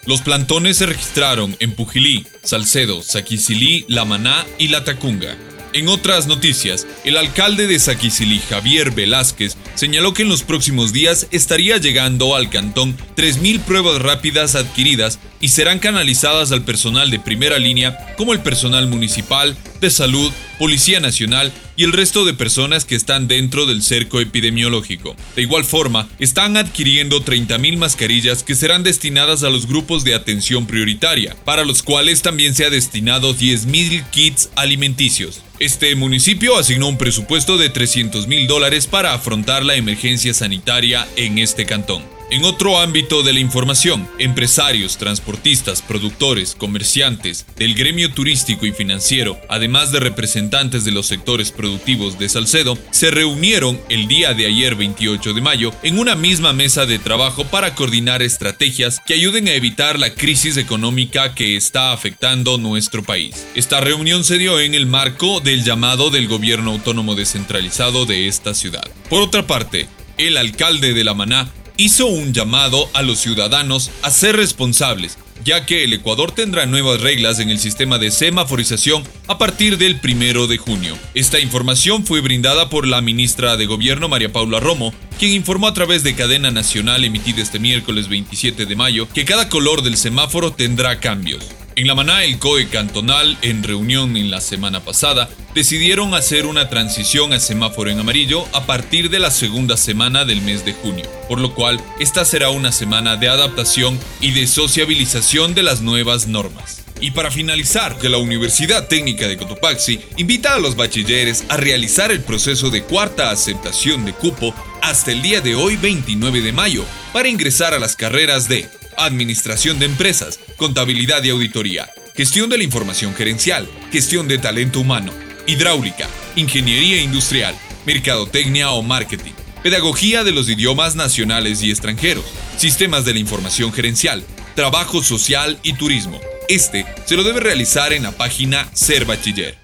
Los 0.07 0.23
plantones 0.23 0.79
se 0.79 0.87
registraron 0.87 1.55
en 1.61 1.73
Pujilí, 1.73 2.27
Salcedo, 2.43 3.03
Saquicilí, 3.03 3.85
La 3.89 4.07
Maná 4.07 4.47
y 4.59 4.69
La 4.69 4.85
Tacunga. 4.85 5.37
En 5.75 5.89
otras 5.89 6.29
noticias, 6.29 6.87
el 7.05 7.19
alcalde 7.19 7.67
de 7.67 7.79
Saquicilí, 7.79 8.41
Javier 8.49 8.93
Velázquez, 8.93 9.59
señaló 9.75 10.15
que 10.15 10.23
en 10.23 10.31
los 10.31 10.45
próximos 10.45 10.95
días 10.95 11.27
estaría 11.31 11.77
llegando 11.77 12.35
al 12.35 12.49
cantón 12.49 12.97
3.000 13.17 13.61
pruebas 13.61 14.01
rápidas 14.01 14.55
adquiridas 14.55 15.19
y 15.43 15.49
serán 15.49 15.79
canalizadas 15.79 16.53
al 16.53 16.65
personal 16.65 17.11
de 17.11 17.21
primera 17.21 17.59
línea 17.59 18.15
como 18.17 18.33
el 18.33 18.41
personal 18.41 18.87
municipal, 18.87 19.55
de 19.83 19.91
salud, 19.91 20.33
Policía 20.59 21.01
Nacional 21.01 21.53
y 21.77 21.85
el 21.85 21.93
resto 21.93 22.25
de 22.25 22.35
personas 22.35 22.85
que 22.85 22.95
están 22.95 23.29
dentro 23.29 23.67
del 23.67 23.83
cerco 23.83 24.21
epidemiológico. 24.21 25.15
De 25.35 25.43
igual 25.43 25.65
forma, 25.65 26.09
están 26.19 26.57
adquiriendo 26.57 27.25
30.000 27.25 27.77
mascarillas 27.77 28.43
que 28.43 28.55
serán 28.55 28.83
destinadas 28.83 29.43
a 29.43 29.51
los 29.51 29.67
grupos 29.67 30.05
de 30.05 30.15
atención 30.15 30.67
prioritaria, 30.67 31.37
para 31.45 31.65
los 31.65 31.83
cuales 31.83 32.23
también 32.23 32.55
se 32.55 32.65
ha 32.65 32.71
destinado 32.71 33.35
10.000 33.35 34.11
kits 34.11 34.51
alimenticios. 34.57 35.43
Este 35.59 35.95
municipio 35.95 36.59
asignó 36.59 36.89
un 36.89 36.99
presupuesto 36.99 37.57
de 37.57 37.71
300 37.71 38.27
mil 38.27 38.47
dólares 38.47 38.87
para 38.87 39.15
afrontar 39.15 39.65
la 39.65 39.75
emergencia 39.75 40.35
sanitaria 40.35 41.09
en 41.17 41.39
este 41.39 41.65
cantón. 41.65 42.16
En 42.29 42.45
otro 42.45 42.81
ámbito 42.81 43.23
de 43.23 43.33
la 43.33 43.39
información, 43.39 44.09
empresarios, 44.19 44.97
transportistas, 44.99 45.81
productores, 45.81 46.57
comerciantes, 46.57 47.47
del 47.55 47.75
gremio 47.75 48.13
turístico 48.13 48.67
y 48.67 48.73
financiero, 48.73 49.39
además 49.49 49.93
de 49.93 50.01
representantes 50.01 50.85
de 50.85 50.91
los 50.91 51.07
sectores 51.07 51.53
productivos 51.53 52.19
de 52.19 52.29
Salcedo, 52.29 52.77
se 52.91 53.13
reunieron 53.13 53.81
el 53.89 54.09
día 54.09 54.35
de 54.35 54.47
ayer 54.47 54.75
28 54.75 55.35
de 55.35 55.41
mayo 55.41 55.73
en 55.85 56.01
una 56.01 56.17
misma 56.17 56.53
mesa 56.53 56.85
de 56.85 56.99
trabajo 56.99 57.45
para 57.45 57.77
coordinar 57.77 58.23
estrategias 58.23 59.01
que 59.07 59.15
ayuden 59.15 59.47
a 59.47 59.53
evitar 59.53 59.97
la 59.97 60.13
crisis 60.13 60.57
económica 60.57 61.33
que 61.33 61.57
está 61.57 61.93
afectando 61.93 62.59
nuestro 62.59 63.05
país. 63.05 63.47
Esta 63.55 63.81
reunión 63.81 64.25
se 64.25 64.39
dio 64.39 64.59
en 64.59 64.75
el 64.75 64.87
marco 64.87 65.39
del 65.39 65.63
llamado 65.63 66.11
del 66.11 66.27
gobierno 66.27 66.73
autónomo 66.73 67.15
descentralizado 67.15 68.05
de 68.05 68.27
esta 68.27 68.53
ciudad. 68.53 68.91
Por 69.09 69.23
otra 69.23 69.47
parte, 69.47 69.87
el 70.19 70.39
alcalde 70.39 70.93
de 70.93 71.05
La 71.05 71.15
Maná 71.15 71.53
hizo 71.77 72.07
un 72.07 72.33
llamado 72.33 72.89
a 72.95 73.03
los 73.03 73.19
ciudadanos 73.19 73.91
a 74.03 74.11
ser 74.11 74.37
responsables, 74.37 75.19
ya 75.45 75.67
que 75.67 75.85
el 75.85 75.93
Ecuador 75.93 76.33
tendrá 76.33 76.67
nuevas 76.67 77.01
reglas 77.01 77.39
en 77.39 77.51
el 77.51 77.59
sistema 77.59 77.99
de 77.99 78.11
semaforización 78.11 79.05
a 79.27 79.39
partir 79.39 79.79
del 79.79 80.01
primero 80.01 80.47
de 80.47 80.59
junio. 80.59 80.97
Esta 81.15 81.39
información 81.39 82.07
fue 82.07 82.21
brindada 82.21 82.69
por 82.69 82.87
la 82.87 83.01
ministra 83.01 83.57
de 83.57 83.67
Gobierno 83.67 84.09
María 84.09 84.33
Paula 84.33 84.61
Romo, 84.61 84.95
quien 85.19 85.33
informó 85.33 85.69
a 85.69 85.75
través 85.75 86.03
de 86.03 86.15
cadena 86.15 86.51
nacional 86.51 87.05
emitida 87.05 87.43
este 87.43 87.59
miércoles 87.59 88.09
27 88.09 88.67
de 88.67 88.77
mayo 88.77 89.09
que 89.13 89.25
cada 89.25 89.49
color 89.49 89.83
del 89.83 89.97
semáforo 89.97 90.53
tendrá 90.53 91.01
cambios. 91.01 91.45
En 91.79 91.87
la 91.87 91.95
Maná, 91.95 92.25
el 92.25 92.39
COE 92.39 92.71
cantonal, 92.71 93.37
en 93.43 93.63
reunión 93.63 94.17
en 94.17 94.31
la 94.31 94.41
semana 94.41 94.83
pasada, 94.83 95.29
decidieron 95.55 96.15
hacer 96.15 96.47
una 96.47 96.71
transición 96.71 97.35
a 97.35 97.39
semáforo 97.39 97.91
en 97.91 97.99
amarillo 97.99 98.47
a 98.55 98.65
partir 98.65 99.11
de 99.11 99.19
la 99.19 99.31
segunda 99.31 99.77
semana 99.77 100.25
del 100.25 100.41
mes 100.41 100.65
de 100.65 100.73
junio, 100.73 101.05
por 101.29 101.39
lo 101.39 101.55
cual 101.55 101.79
esta 102.01 102.25
será 102.25 102.49
una 102.49 102.73
semana 102.73 103.17
de 103.17 103.29
adaptación 103.29 104.01
y 104.23 104.31
de 104.31 104.47
sociabilización 104.47 105.55
de 105.55 105.65
las 105.65 105.83
nuevas 105.83 106.27
normas. 106.27 106.83
Y 106.99 107.11
para 107.11 107.31
finalizar, 107.31 107.99
que 107.99 108.09
la 108.09 108.17
Universidad 108.17 108.89
Técnica 108.89 109.29
de 109.29 109.37
Cotopaxi 109.37 110.01
invita 110.17 110.55
a 110.55 110.59
los 110.59 110.77
bachilleres 110.77 111.45
a 111.51 111.59
realizar 111.59 112.11
el 112.11 112.23
proceso 112.23 112.71
de 112.71 112.85
cuarta 112.85 113.29
aceptación 113.29 114.07
de 114.07 114.15
cupo 114.15 114.55
hasta 114.81 115.13
el 115.13 115.21
día 115.21 115.43
de 115.43 115.55
hoy 115.55 115.77
29 115.77 116.41
de 116.41 116.53
mayo 116.53 116.87
para 117.13 117.29
ingresar 117.29 117.75
a 117.75 117.79
las 117.79 117.97
carreras 117.97 118.49
de 118.49 118.67
Administración 118.99 119.79
de 119.79 119.87
Empresas, 119.87 120.41
Contabilidad 120.57 121.23
y 121.23 121.31
Auditoría, 121.31 121.91
Gestión 122.15 122.49
de 122.49 122.59
la 122.59 122.65
Información 122.65 123.15
Gerencial, 123.15 123.69
Gestión 123.93 124.29
de 124.29 124.39
Talento 124.39 124.81
Humano, 124.81 125.13
Hidráulica, 125.47 126.09
Ingeniería 126.35 127.03
Industrial, 127.03 127.55
Mercadotecnia 127.85 128.71
o 128.71 128.83
Marketing, 128.83 129.33
Pedagogía 129.63 130.25
de 130.25 130.33
los 130.33 130.49
idiomas 130.49 130.97
nacionales 130.97 131.63
y 131.63 131.71
extranjeros, 131.71 132.25
Sistemas 132.57 133.05
de 133.05 133.15
la 133.15 133.21
Información 133.21 133.73
Gerencial, 133.73 134.25
Trabajo 134.55 135.03
Social 135.03 135.59
y 135.63 135.75
Turismo. 135.75 136.21
Este 136.49 136.87
se 137.05 137.17
lo 137.17 137.25
debe 137.25 137.41
realizar 137.41 137.93
en 137.93 138.05
la 138.05 138.13
página 138.13 138.69
Ser 138.73 139.05
Bachiller. 139.05 139.57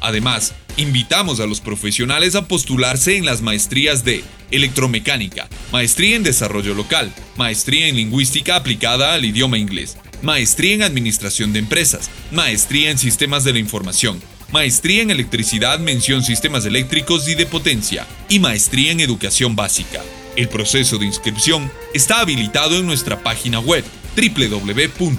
Además, 0.00 0.54
invitamos 0.80 1.40
a 1.40 1.46
los 1.46 1.60
profesionales 1.60 2.34
a 2.34 2.48
postularse 2.48 3.16
en 3.16 3.24
las 3.24 3.42
maestrías 3.42 4.04
de 4.04 4.24
electromecánica, 4.50 5.48
maestría 5.72 6.16
en 6.16 6.22
desarrollo 6.22 6.74
local, 6.74 7.12
maestría 7.36 7.86
en 7.86 7.96
lingüística 7.96 8.56
aplicada 8.56 9.14
al 9.14 9.24
idioma 9.24 9.58
inglés, 9.58 9.96
maestría 10.22 10.74
en 10.74 10.82
administración 10.82 11.52
de 11.52 11.60
empresas, 11.60 12.10
maestría 12.32 12.90
en 12.90 12.98
sistemas 12.98 13.44
de 13.44 13.52
la 13.52 13.58
información, 13.58 14.20
maestría 14.52 15.02
en 15.02 15.10
electricidad, 15.10 15.78
mención 15.78 16.24
sistemas 16.24 16.64
eléctricos 16.64 17.28
y 17.28 17.34
de 17.34 17.46
potencia, 17.46 18.06
y 18.28 18.38
maestría 18.38 18.92
en 18.92 19.00
educación 19.00 19.56
básica. 19.56 20.02
El 20.36 20.48
proceso 20.48 20.98
de 20.98 21.06
inscripción 21.06 21.70
está 21.92 22.20
habilitado 22.20 22.78
en 22.78 22.86
nuestra 22.86 23.22
página 23.22 23.60
web 23.60 23.84
www.utc.edu.es. 24.16 25.10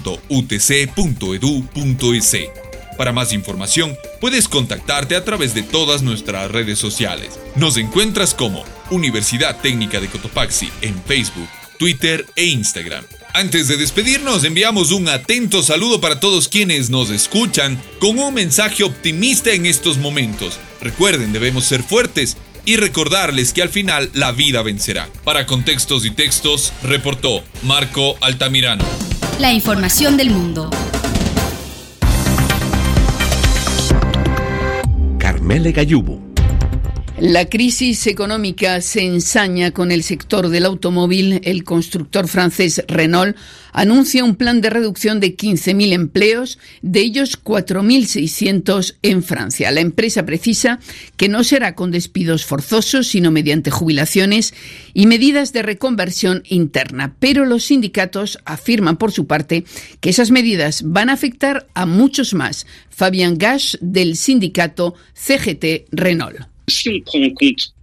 Para 3.02 3.10
más 3.10 3.32
información, 3.32 3.98
puedes 4.20 4.46
contactarte 4.46 5.16
a 5.16 5.24
través 5.24 5.54
de 5.54 5.64
todas 5.64 6.02
nuestras 6.02 6.48
redes 6.48 6.78
sociales. 6.78 7.36
Nos 7.56 7.76
encuentras 7.76 8.32
como 8.32 8.64
Universidad 8.92 9.60
Técnica 9.60 9.98
de 9.98 10.06
Cotopaxi 10.06 10.70
en 10.82 11.02
Facebook, 11.02 11.48
Twitter 11.80 12.24
e 12.36 12.44
Instagram. 12.44 13.04
Antes 13.34 13.66
de 13.66 13.76
despedirnos, 13.76 14.44
enviamos 14.44 14.92
un 14.92 15.08
atento 15.08 15.64
saludo 15.64 16.00
para 16.00 16.20
todos 16.20 16.46
quienes 16.46 16.90
nos 16.90 17.10
escuchan 17.10 17.76
con 17.98 18.20
un 18.20 18.34
mensaje 18.34 18.84
optimista 18.84 19.50
en 19.50 19.66
estos 19.66 19.98
momentos. 19.98 20.60
Recuerden, 20.80 21.32
debemos 21.32 21.64
ser 21.64 21.82
fuertes 21.82 22.36
y 22.64 22.76
recordarles 22.76 23.52
que 23.52 23.62
al 23.62 23.68
final 23.68 24.10
la 24.14 24.30
vida 24.30 24.62
vencerá. 24.62 25.08
Para 25.24 25.44
contextos 25.44 26.06
y 26.06 26.12
textos, 26.12 26.72
reportó 26.84 27.42
Marco 27.64 28.16
Altamirano. 28.20 28.84
La 29.40 29.52
información 29.52 30.16
del 30.16 30.30
mundo. 30.30 30.70
Carmele 35.42 35.72
Gayubo 35.72 36.31
La 37.24 37.44
crisis 37.44 38.08
económica 38.08 38.80
se 38.80 39.02
ensaña 39.02 39.70
con 39.70 39.92
el 39.92 40.02
sector 40.02 40.48
del 40.48 40.64
automóvil. 40.64 41.40
El 41.44 41.62
constructor 41.62 42.26
francés 42.26 42.82
Renault 42.88 43.36
anuncia 43.72 44.24
un 44.24 44.34
plan 44.34 44.60
de 44.60 44.70
reducción 44.70 45.20
de 45.20 45.36
15.000 45.36 45.92
empleos, 45.92 46.58
de 46.82 46.98
ellos 46.98 47.40
4.600 47.40 48.96
en 49.02 49.22
Francia. 49.22 49.70
La 49.70 49.80
empresa 49.80 50.26
precisa 50.26 50.80
que 51.16 51.28
no 51.28 51.44
será 51.44 51.76
con 51.76 51.92
despidos 51.92 52.44
forzosos, 52.44 53.06
sino 53.06 53.30
mediante 53.30 53.70
jubilaciones 53.70 54.52
y 54.92 55.06
medidas 55.06 55.52
de 55.52 55.62
reconversión 55.62 56.42
interna. 56.48 57.14
Pero 57.20 57.44
los 57.44 57.62
sindicatos 57.62 58.40
afirman, 58.44 58.96
por 58.96 59.12
su 59.12 59.28
parte, 59.28 59.62
que 60.00 60.10
esas 60.10 60.32
medidas 60.32 60.82
van 60.84 61.08
a 61.08 61.12
afectar 61.12 61.68
a 61.74 61.86
muchos 61.86 62.34
más. 62.34 62.66
Fabián 62.90 63.38
Gash, 63.38 63.76
del 63.80 64.16
sindicato 64.16 64.96
CGT 65.14 65.86
Renault. 65.92 66.51
Si 66.68 66.88
on 66.90 67.00
prend 67.00 67.24
en 67.24 67.34
compte 67.34 67.74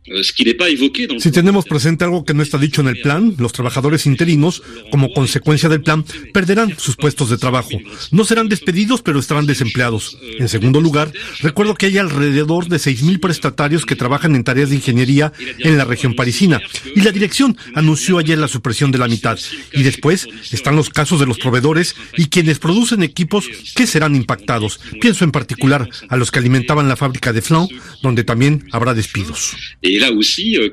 si 1.19 1.31
tenemos 1.31 1.65
presente 1.65 2.03
algo 2.03 2.23
que 2.23 2.33
no 2.33 2.43
está 2.43 2.57
dicho 2.57 2.81
en 2.81 2.87
el 2.87 3.01
plan, 3.01 3.35
los 3.37 3.53
trabajadores 3.53 4.05
interinos, 4.05 4.61
como 4.91 5.11
consecuencia 5.13 5.69
del 5.69 5.81
plan, 5.81 6.03
perderán 6.33 6.77
sus 6.77 6.95
puestos 6.95 7.29
de 7.29 7.37
trabajo. 7.37 7.69
No 8.11 8.25
serán 8.25 8.49
despedidos, 8.49 9.01
pero 9.01 9.19
estarán 9.19 9.45
desempleados. 9.45 10.17
En 10.37 10.49
segundo 10.49 10.81
lugar, 10.81 11.11
recuerdo 11.41 11.75
que 11.75 11.87
hay 11.87 11.97
alrededor 11.97 12.67
de 12.67 12.77
6.000 12.77 13.19
prestatarios 13.19 13.85
que 13.85 13.95
trabajan 13.95 14.35
en 14.35 14.43
tareas 14.43 14.69
de 14.69 14.75
ingeniería 14.75 15.31
en 15.59 15.77
la 15.77 15.85
región 15.85 16.15
parisina, 16.15 16.59
y 16.95 17.01
la 17.01 17.11
dirección 17.11 17.57
anunció 17.75 18.17
ayer 18.17 18.37
la 18.37 18.47
supresión 18.47 18.91
de 18.91 18.97
la 18.97 19.07
mitad. 19.07 19.37
Y 19.73 19.83
después 19.83 20.27
están 20.51 20.75
los 20.75 20.89
casos 20.89 21.19
de 21.19 21.25
los 21.25 21.37
proveedores 21.37 21.95
y 22.17 22.27
quienes 22.27 22.59
producen 22.59 23.03
equipos 23.03 23.47
que 23.75 23.87
serán 23.87 24.15
impactados. 24.15 24.79
Pienso 25.01 25.23
en 25.23 25.31
particular 25.31 25.89
a 26.09 26.17
los 26.17 26.31
que 26.31 26.39
alimentaban 26.39 26.89
la 26.89 26.95
fábrica 26.95 27.33
de 27.33 27.41
Flan, 27.41 27.67
donde 28.01 28.23
también 28.23 28.67
habrá 28.71 28.93
despidos. 28.93 29.55
Euh, 29.99 30.71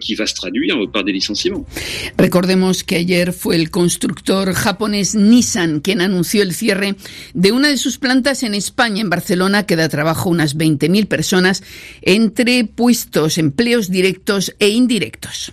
Recordemos 2.16 2.85
que 2.85 2.97
ayer 2.97 3.33
fue 3.33 3.56
el 3.56 3.71
constructor 3.71 4.52
japonés 4.52 5.14
Nissan 5.14 5.80
quien 5.80 6.00
anunció 6.00 6.42
el 6.42 6.54
cierre 6.54 6.97
de 7.35 7.52
una 7.52 7.68
de 7.68 7.76
sus 7.76 7.99
plantas 7.99 8.42
en 8.42 8.54
España, 8.54 9.02
en 9.02 9.11
Barcelona, 9.11 9.66
que 9.66 9.76
da 9.76 9.88
trabajo 9.88 10.28
a 10.28 10.33
unas 10.33 10.56
20.000 10.56 11.06
personas 11.06 11.62
entre 12.02 12.64
puestos, 12.64 13.38
empleos 13.38 13.90
directos 13.90 14.54
e 14.59 14.68
indirectos. 14.68 15.52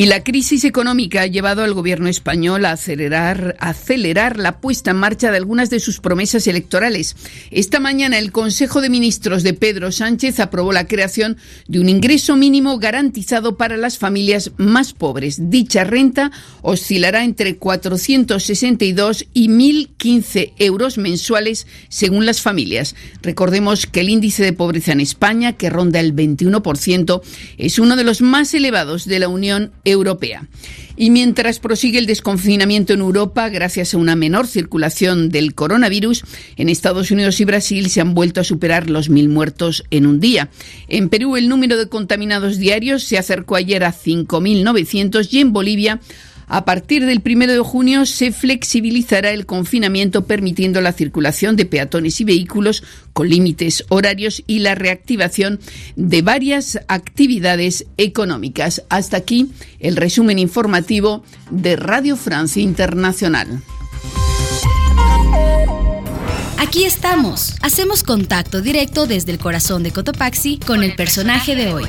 Y 0.00 0.06
la 0.06 0.24
crisis 0.24 0.64
económica 0.64 1.20
ha 1.20 1.26
llevado 1.26 1.62
al 1.62 1.74
gobierno 1.74 2.08
español 2.08 2.64
a 2.64 2.72
acelerar, 2.72 4.38
la 4.38 4.58
puesta 4.58 4.92
en 4.92 4.96
marcha 4.96 5.30
de 5.30 5.36
algunas 5.36 5.68
de 5.68 5.78
sus 5.78 6.00
promesas 6.00 6.46
electorales. 6.46 7.16
Esta 7.50 7.80
mañana 7.80 8.18
el 8.18 8.32
Consejo 8.32 8.80
de 8.80 8.88
Ministros 8.88 9.42
de 9.42 9.52
Pedro 9.52 9.92
Sánchez 9.92 10.40
aprobó 10.40 10.72
la 10.72 10.86
creación 10.86 11.36
de 11.68 11.80
un 11.80 11.90
ingreso 11.90 12.34
mínimo 12.34 12.78
garantizado 12.78 13.58
para 13.58 13.76
las 13.76 13.98
familias 13.98 14.52
más 14.56 14.94
pobres. 14.94 15.50
Dicha 15.50 15.84
renta 15.84 16.32
oscilará 16.62 17.22
entre 17.22 17.56
462 17.56 19.26
y 19.34 19.48
1.015 19.48 20.54
euros 20.56 20.96
mensuales 20.96 21.66
según 21.90 22.24
las 22.24 22.40
familias. 22.40 22.94
Recordemos 23.20 23.84
que 23.84 24.00
el 24.00 24.08
índice 24.08 24.44
de 24.44 24.54
pobreza 24.54 24.92
en 24.92 25.00
España, 25.00 25.58
que 25.58 25.68
ronda 25.68 26.00
el 26.00 26.16
21%, 26.16 27.20
es 27.58 27.78
uno 27.78 27.96
de 27.96 28.04
los 28.04 28.22
más 28.22 28.54
elevados 28.54 29.04
de 29.04 29.18
la 29.18 29.28
Unión 29.28 29.72
Europea. 29.84 29.89
Y 30.96 31.10
mientras 31.10 31.60
prosigue 31.60 31.98
el 31.98 32.06
desconfinamiento 32.06 32.92
en 32.92 33.00
Europa, 33.00 33.48
gracias 33.48 33.94
a 33.94 33.96
una 33.96 34.16
menor 34.16 34.46
circulación 34.46 35.30
del 35.30 35.54
coronavirus, 35.54 36.24
en 36.56 36.68
Estados 36.68 37.10
Unidos 37.10 37.40
y 37.40 37.44
Brasil 37.44 37.88
se 37.88 38.00
han 38.00 38.14
vuelto 38.14 38.40
a 38.40 38.44
superar 38.44 38.90
los 38.90 39.08
mil 39.08 39.28
muertos 39.28 39.84
en 39.90 40.06
un 40.06 40.20
día. 40.20 40.50
En 40.88 41.08
Perú, 41.08 41.36
el 41.36 41.48
número 41.48 41.78
de 41.78 41.88
contaminados 41.88 42.58
diarios 42.58 43.02
se 43.04 43.16
acercó 43.16 43.56
ayer 43.56 43.82
a 43.84 43.92
5.900 43.94 45.28
y 45.30 45.38
en 45.40 45.52
Bolivia 45.52 46.00
a 46.50 46.64
partir 46.64 47.06
del 47.06 47.22
1 47.24 47.46
de 47.46 47.60
junio 47.60 48.04
se 48.06 48.32
flexibilizará 48.32 49.30
el 49.30 49.46
confinamiento 49.46 50.26
permitiendo 50.26 50.80
la 50.80 50.92
circulación 50.92 51.54
de 51.54 51.64
peatones 51.64 52.20
y 52.20 52.24
vehículos 52.24 52.82
con 53.12 53.28
límites 53.28 53.84
horarios 53.88 54.42
y 54.48 54.58
la 54.58 54.74
reactivación 54.74 55.60
de 55.94 56.22
varias 56.22 56.80
actividades 56.88 57.86
económicas. 57.98 58.82
Hasta 58.88 59.16
aquí 59.16 59.52
el 59.78 59.94
resumen 59.94 60.40
informativo 60.40 61.22
de 61.52 61.76
Radio 61.76 62.16
Francia 62.16 62.60
Internacional. 62.60 63.62
Aquí 66.58 66.84
estamos. 66.84 67.54
Hacemos 67.62 68.02
contacto 68.02 68.60
directo 68.60 69.06
desde 69.06 69.30
el 69.30 69.38
corazón 69.38 69.84
de 69.84 69.92
Cotopaxi 69.92 70.58
con 70.58 70.82
el 70.82 70.96
personaje 70.96 71.54
de 71.54 71.72
hoy. 71.72 71.86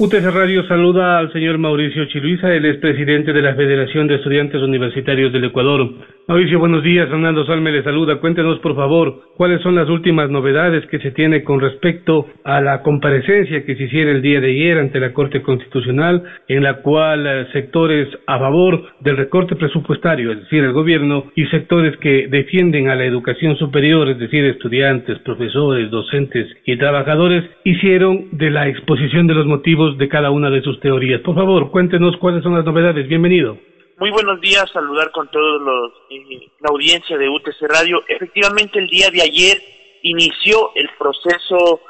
UTC 0.00 0.30
Radio 0.32 0.64
saluda 0.68 1.18
al 1.18 1.32
señor 1.32 1.58
Mauricio 1.58 2.04
Chiluiza, 2.04 2.54
el 2.54 2.66
expresidente 2.66 3.32
de 3.32 3.42
la 3.42 3.56
Federación 3.56 4.06
de 4.06 4.14
Estudiantes 4.14 4.62
Universitarios 4.62 5.32
del 5.32 5.46
Ecuador. 5.46 5.90
Mauricio, 6.28 6.60
buenos 6.60 6.84
días. 6.84 7.08
Fernando 7.08 7.44
Salme 7.46 7.72
le 7.72 7.82
saluda. 7.82 8.20
Cuéntenos, 8.20 8.60
por 8.60 8.76
favor, 8.76 9.22
cuáles 9.36 9.60
son 9.60 9.74
las 9.74 9.88
últimas 9.88 10.30
novedades 10.30 10.86
que 10.86 11.00
se 11.00 11.10
tiene 11.10 11.42
con 11.42 11.58
respecto 11.58 12.26
a 12.44 12.60
la 12.60 12.82
comparecencia 12.82 13.64
que 13.64 13.74
se 13.74 13.84
hiciera 13.84 14.12
el 14.12 14.22
día 14.22 14.40
de 14.40 14.50
ayer 14.50 14.78
ante 14.78 15.00
la 15.00 15.12
Corte 15.12 15.42
Constitucional, 15.42 16.22
en 16.46 16.62
la 16.62 16.82
cual 16.82 17.26
eh, 17.26 17.46
sectores 17.52 18.08
a 18.26 18.38
favor 18.38 18.84
del 19.00 19.16
recorte 19.16 19.56
presupuestario, 19.56 20.30
es 20.30 20.40
decir, 20.40 20.62
el 20.62 20.74
gobierno, 20.74 21.24
y 21.34 21.46
sectores 21.46 21.96
que 21.96 22.28
defienden 22.28 22.88
a 22.88 22.94
la 22.94 23.04
educación 23.04 23.56
superior, 23.56 24.08
es 24.08 24.18
decir, 24.18 24.44
estudiantes, 24.44 25.18
profesores, 25.20 25.90
docentes 25.90 26.46
y 26.66 26.76
trabajadores, 26.76 27.42
hicieron 27.64 28.26
de 28.32 28.50
la 28.50 28.68
exposición 28.68 29.26
de 29.26 29.34
los 29.34 29.46
motivos 29.46 29.87
de 29.96 30.08
cada 30.08 30.30
una 30.30 30.50
de 30.50 30.62
sus 30.62 30.80
teorías. 30.80 31.20
Por 31.22 31.34
favor, 31.34 31.70
cuéntenos 31.70 32.16
cuáles 32.18 32.42
son 32.42 32.54
las 32.54 32.64
novedades. 32.64 33.08
Bienvenido. 33.08 33.56
Muy 33.98 34.10
buenos 34.10 34.40
días, 34.40 34.64
saludar 34.72 35.10
con 35.10 35.28
todos 35.28 35.60
los 35.62 35.92
eh, 36.10 36.50
la 36.60 36.70
audiencia 36.70 37.16
de 37.16 37.28
UTC 37.28 37.62
Radio. 37.68 38.02
Efectivamente, 38.08 38.78
el 38.78 38.88
día 38.88 39.10
de 39.10 39.22
ayer 39.22 39.60
inició 40.02 40.70
el 40.74 40.88
proceso 40.98 41.80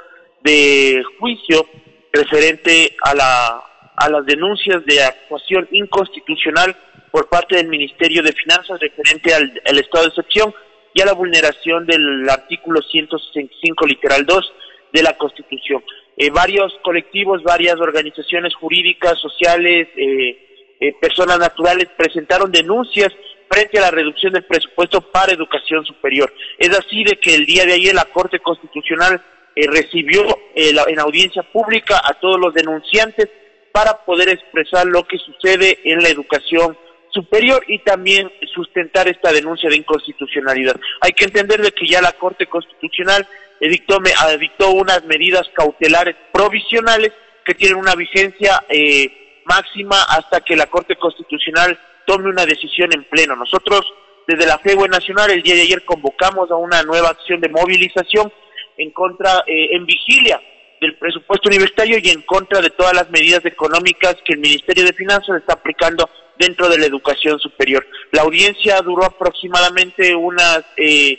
de 0.43 1.03
juicio 1.19 1.67
referente 2.13 2.97
a 3.05 3.15
la 3.15 3.63
a 3.99 4.09
las 4.09 4.25
denuncias 4.27 4.85
de 4.87 5.03
actuación 5.03 5.69
inconstitucional 5.73 6.77
por 7.11 7.29
parte 7.29 7.57
del 7.57 7.69
Ministerio 7.69 8.23
de 8.23 8.33
Finanzas 8.33 8.79
referente 8.81 9.35
al, 9.35 9.79
estado 9.79 10.05
de 10.05 10.09
excepción 10.11 10.55
y 10.95 11.01
a 11.01 11.07
la 11.07 11.15
vulneración 11.15 11.85
del 11.85 12.29
artículo 12.29 12.81
165 12.81 13.87
literal 13.87 14.25
2 14.25 14.53
de 14.93 15.03
la 15.03 15.17
Constitución. 15.17 15.83
Eh, 16.17 16.31
varios 16.31 16.73
colectivos, 16.83 17.43
varias 17.43 17.77
organizaciones 17.81 18.55
jurídicas, 18.55 19.19
sociales, 19.21 19.89
eh, 19.97 20.49
eh, 20.81 20.95
personas 21.01 21.39
naturales 21.39 21.89
presentaron 21.97 22.53
denuncias 22.53 23.13
frente 23.51 23.79
a 23.79 23.83
la 23.83 23.91
reducción 23.91 24.33
del 24.33 24.45
presupuesto 24.45 25.01
para 25.01 25.33
educación 25.33 25.85
superior. 25.85 26.33
Es 26.59 26.71
así 26.71 27.03
de 27.03 27.17
que 27.17 27.35
el 27.35 27.47
día 27.47 27.65
de 27.65 27.75
ayer 27.75 27.95
la 27.95 28.05
Corte 28.05 28.39
Constitucional 28.41 29.21
eh, 29.57 29.67
recibió 29.67 30.25
en 30.55 31.01
audiencia 31.01 31.43
pública 31.43 32.01
a 32.05 32.15
todos 32.21 32.39
los 32.39 32.53
denunciantes 32.55 33.29
para 33.73 34.05
poder 34.05 34.29
expresar 34.29 34.87
lo 34.87 35.05
que 35.05 35.19
sucede 35.19 35.79
en 35.85 36.03
la 36.03 36.09
educación 36.09 36.77
superior 37.11 37.65
y 37.67 37.79
también 37.81 38.31
sustentar 38.55 39.09
esta 39.09 39.33
denuncia 39.33 39.71
de 39.71 39.77
inconstitucionalidad. 39.77 40.77
Hay 41.01 41.13
que 41.13 41.25
entender 41.25 41.63
de 41.63 41.73
que 41.73 41.87
ya 41.87 42.01
la 42.01 42.13
Corte 42.13 42.47
Constitucional 42.47 43.27
dictó, 43.61 43.99
dictó 44.39 44.71
unas 44.71 45.05
medidas 45.05 45.49
cautelares 45.55 46.17
provisionales 46.33 47.13
que 47.45 47.55
tienen 47.55 47.79
una 47.79 47.95
vigencia 47.95 48.65
eh, 48.69 49.43
máxima 49.45 50.03
hasta 50.05 50.41
que 50.41 50.57
la 50.57 50.67
Corte 50.67 50.97
Constitucional 50.97 51.79
tome 52.07 52.29
una 52.29 52.47
decisión 52.47 52.93
en 52.93 53.05
pleno. 53.05 53.35
Nosotros, 53.37 53.81
desde 54.27 54.47
la 54.47 54.59
FEWE 54.59 54.89
Nacional, 54.89 55.31
el 55.31 55.43
día 55.43 55.55
de 55.55 55.63
ayer 55.63 55.85
convocamos 55.85 56.51
a 56.51 56.57
una 56.57 56.83
nueva 56.83 57.09
acción 57.09 57.41
de 57.41 57.49
movilización 57.49 58.33
en 58.77 58.91
contra, 58.93 59.45
eh, 59.47 59.71
en 59.73 59.85
vigilia 59.87 60.41
del 60.81 60.97
presupuesto 60.97 61.49
universitario 61.49 61.99
y 62.03 62.11
en 62.11 62.23
contra 62.23 62.61
de 62.61 62.71
todas 62.71 62.95
las 62.95 63.11
medidas 63.11 63.45
económicas 63.45 64.17
que 64.25 64.35
el 64.35 64.41
Ministerio 64.41 64.85
de 64.85 64.93
Finanzas 64.93 65.41
está 65.41 65.55
aplicando 65.55 66.09
dentro 66.39 66.69
de 66.69 66.79
la 66.79 66.87
educación 66.87 67.39
superior. 67.39 67.85
La 68.13 68.23
audiencia 68.23 68.81
duró 68.81 69.05
aproximadamente 69.05 70.15
unas, 70.15 70.65
eh, 70.77 71.19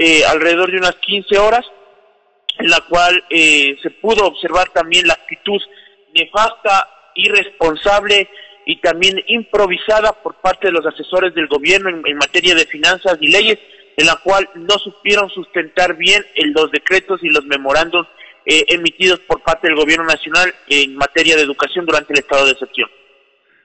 eh, 0.00 0.24
alrededor 0.24 0.70
de 0.70 0.78
unas 0.78 0.96
15 0.96 1.38
horas, 1.38 1.64
en 2.58 2.70
la 2.70 2.80
cual 2.88 3.22
se 3.30 3.90
pudo 4.02 4.26
observar 4.26 4.68
también 4.70 5.06
la 5.06 5.14
actitud 5.14 5.60
nefasta 6.14 6.88
irresponsable 7.14 8.28
y 8.66 8.76
también 8.76 9.20
improvisada 9.26 10.12
por 10.22 10.36
parte 10.36 10.68
de 10.68 10.72
los 10.72 10.86
asesores 10.86 11.34
del 11.34 11.48
gobierno 11.48 11.88
en, 11.90 12.16
materia 12.16 12.54
de 12.54 12.66
finanzas 12.66 13.18
y 13.20 13.30
leyes, 13.30 13.58
en 13.96 14.06
la 14.06 14.16
cual 14.22 14.48
no 14.54 14.78
supieron 14.78 15.28
sustentar 15.30 15.96
bien 15.96 16.22
los 16.54 16.70
decretos 16.70 17.22
y 17.22 17.28
los 17.28 17.44
memorandos 17.46 18.06
eh, 18.46 18.64
emitidos 18.68 19.20
por 19.20 19.42
parte 19.42 19.66
del 19.68 19.76
gobierno 19.76 20.04
nacional 20.04 20.52
en 20.68 20.96
materia 20.96 21.36
de 21.36 21.42
educación 21.42 21.84
durante 21.84 22.12
el 22.12 22.20
estado 22.20 22.46
de 22.46 22.52
excepción. 22.52 22.88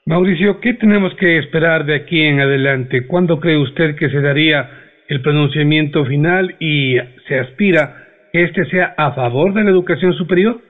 Mauricio, 0.06 0.60
¿qué 0.60 0.74
tenemos 0.74 1.13
que 1.15 1.39
esperar 1.39 1.86
de 1.86 1.95
aquí 1.95 2.21
en 2.21 2.39
adelante? 2.39 3.08
¿Cuándo 3.08 3.39
cree 3.39 3.58
usted 3.58 3.95
que 3.95 4.10
se 4.10 4.21
daría 4.21 4.85
el 5.08 5.22
pronunciamiento 5.22 6.06
final 6.06 6.56
y 6.60 6.96
se 7.28 7.39
aspira 7.39 8.28
que 8.32 8.44
este 8.44 8.65
sea 8.70 8.96
a 8.98 9.13
favor 9.13 9.54
de 9.54 9.63
la 9.63 9.72
educación 9.72 10.13
superior? 10.13 10.62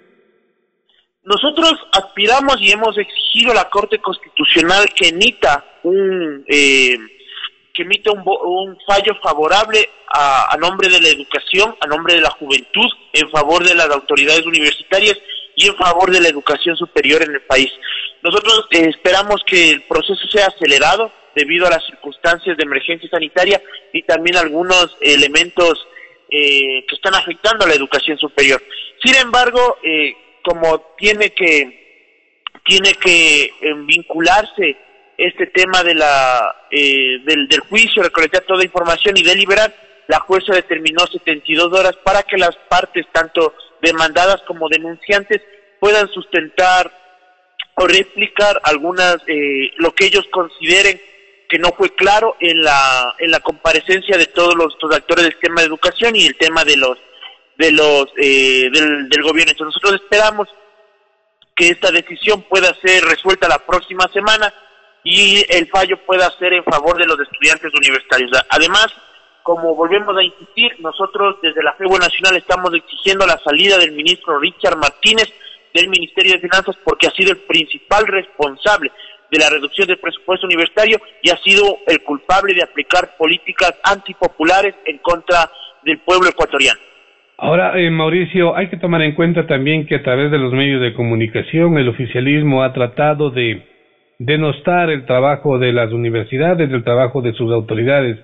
Nosotros 1.23 1.73
aspiramos 1.91 2.61
y 2.61 2.71
hemos 2.71 2.97
exigido 2.97 3.51
a 3.51 3.55
la 3.55 3.69
Corte 3.69 3.97
Constitucional 3.97 4.85
que 4.95 5.09
emita 5.09 5.65
un 5.83 6.45
eh, 6.47 6.97
que 7.73 7.83
emita 7.83 8.11
un, 8.11 8.77
fallo 8.87 9.15
favorable 9.21 9.89
a, 10.07 10.53
a, 10.53 10.57
nombre 10.57 10.87
de 10.87 11.01
la 11.01 11.09
educación, 11.09 11.75
a 11.81 11.87
nombre 11.87 12.13
de 12.13 12.21
la 12.21 12.29
juventud, 12.29 12.89
en 13.11 13.29
favor 13.31 13.65
de 13.65 13.75
las 13.75 13.89
autoridades 13.89 14.45
universitarias 14.45 15.17
y 15.55 15.67
en 15.67 15.75
favor 15.75 16.11
de 16.11 16.21
la 16.21 16.29
educación 16.29 16.77
superior 16.77 17.21
en 17.23 17.31
el 17.31 17.41
país. 17.41 17.69
Nosotros 18.23 18.67
eh, 18.71 18.89
esperamos 18.89 19.41
que 19.45 19.71
el 19.71 19.83
proceso 19.83 20.27
sea 20.31 20.47
acelerado 20.47 21.11
debido 21.35 21.67
a 21.67 21.71
las 21.71 21.85
circunstancias 21.85 22.57
de 22.57 22.63
emergencia 22.63 23.09
sanitaria 23.09 23.61
y 23.93 24.01
también 24.03 24.37
algunos 24.37 24.95
elementos 25.01 25.87
eh, 26.29 26.85
que 26.87 26.95
están 26.95 27.15
afectando 27.15 27.65
a 27.65 27.67
la 27.67 27.75
educación 27.75 28.17
superior. 28.17 28.61
Sin 29.03 29.15
embargo, 29.15 29.77
eh, 29.83 30.15
como 30.43 30.95
tiene 30.97 31.31
que 31.31 31.85
tiene 32.65 32.93
que 32.95 33.43
eh, 33.43 33.51
vincularse 33.85 34.77
este 35.17 35.47
tema 35.47 35.83
de 35.83 35.95
la 35.95 36.55
eh, 36.71 37.19
del, 37.25 37.47
del, 37.47 37.59
juicio, 37.61 38.03
recolectar 38.03 38.43
toda 38.43 38.63
información 38.63 39.15
y 39.17 39.23
deliberar, 39.23 39.73
la 40.07 40.19
jueza 40.19 40.53
determinó 40.53 41.05
72 41.05 41.71
horas 41.71 41.95
para 42.03 42.23
que 42.23 42.37
las 42.37 42.55
partes, 42.69 43.05
tanto 43.11 43.53
demandadas 43.81 44.41
como 44.47 44.67
denunciantes, 44.67 45.41
puedan 45.79 46.07
sustentar 46.09 46.91
o 47.75 47.87
replicar 47.87 48.59
algunas 48.63 49.17
eh, 49.27 49.71
lo 49.77 49.93
que 49.93 50.05
ellos 50.05 50.25
consideren 50.31 50.99
que 51.55 51.59
no 51.59 51.71
fue 51.71 51.95
claro 51.95 52.35
en 52.41 52.61
la 52.61 53.15
en 53.17 53.31
la 53.31 53.39
comparecencia 53.39 54.17
de 54.17 54.25
todos 54.25 54.55
los, 54.55 54.75
actores 54.93 55.23
del 55.23 55.39
tema 55.39 55.61
de 55.61 55.67
educación 55.67 56.13
y 56.13 56.25
el 56.25 56.35
tema 56.35 56.65
de 56.65 56.75
los 56.75 56.97
de 57.57 57.71
los 57.71 58.07
eh, 58.17 58.69
del, 58.73 59.07
del, 59.07 59.23
gobierno. 59.23 59.53
Entonces 59.53 59.73
nosotros 59.73 60.01
esperamos 60.03 60.49
que 61.55 61.69
esta 61.69 61.91
decisión 61.91 62.41
pueda 62.49 62.75
ser 62.81 63.05
resuelta 63.05 63.47
la 63.47 63.59
próxima 63.59 64.05
semana 64.11 64.53
y 65.05 65.45
el 65.47 65.69
fallo 65.69 65.95
pueda 66.05 66.29
ser 66.37 66.51
en 66.51 66.65
favor 66.65 66.97
de 66.97 67.05
los 67.05 67.17
estudiantes 67.21 67.73
universitarios. 67.73 68.31
Además, 68.49 68.87
como 69.41 69.75
volvemos 69.75 70.17
a 70.17 70.23
insistir, 70.23 70.75
nosotros 70.79 71.37
desde 71.41 71.63
la 71.63 71.71
FEBO 71.75 71.97
Nacional 71.97 72.35
estamos 72.35 72.73
exigiendo 72.73 73.25
la 73.25 73.39
salida 73.45 73.77
del 73.77 73.93
ministro 73.93 74.39
Richard 74.39 74.75
Martínez 74.75 75.31
del 75.73 75.87
Ministerio 75.87 76.33
de 76.33 76.39
Finanzas 76.39 76.75
porque 76.83 77.07
ha 77.07 77.11
sido 77.11 77.31
el 77.31 77.37
principal 77.37 78.05
responsable 78.07 78.91
de 79.31 79.39
la 79.39 79.49
reducción 79.49 79.87
del 79.87 79.97
presupuesto 79.97 80.47
universitario 80.47 80.97
y 81.21 81.29
ha 81.29 81.37
sido 81.37 81.77
el 81.87 82.01
culpable 82.03 82.53
de 82.53 82.63
aplicar 82.63 83.15
políticas 83.17 83.73
antipopulares 83.83 84.75
en 84.85 84.97
contra 84.99 85.49
del 85.83 85.99
pueblo 85.99 86.29
ecuatoriano. 86.29 86.79
Ahora, 87.37 87.77
eh, 87.77 87.91
Mauricio, 87.91 88.55
hay 88.55 88.69
que 88.69 88.77
tomar 88.77 89.01
en 89.01 89.13
cuenta 89.13 89.45
también 89.45 89.85
que 89.87 89.95
a 89.95 90.03
través 90.03 90.31
de 90.31 90.37
los 90.37 90.53
medios 90.53 90.81
de 90.81 90.93
comunicación 90.93 91.77
el 91.77 91.89
oficialismo 91.89 92.63
ha 92.63 92.71
tratado 92.71 93.29
de 93.29 93.61
denostar 94.19 94.89
el 94.89 95.05
trabajo 95.05 95.59
de 95.59 95.73
las 95.73 95.91
universidades, 95.91 96.71
el 96.71 96.83
trabajo 96.85 97.21
de 97.21 97.33
sus 97.33 97.51
autoridades. 97.51 98.17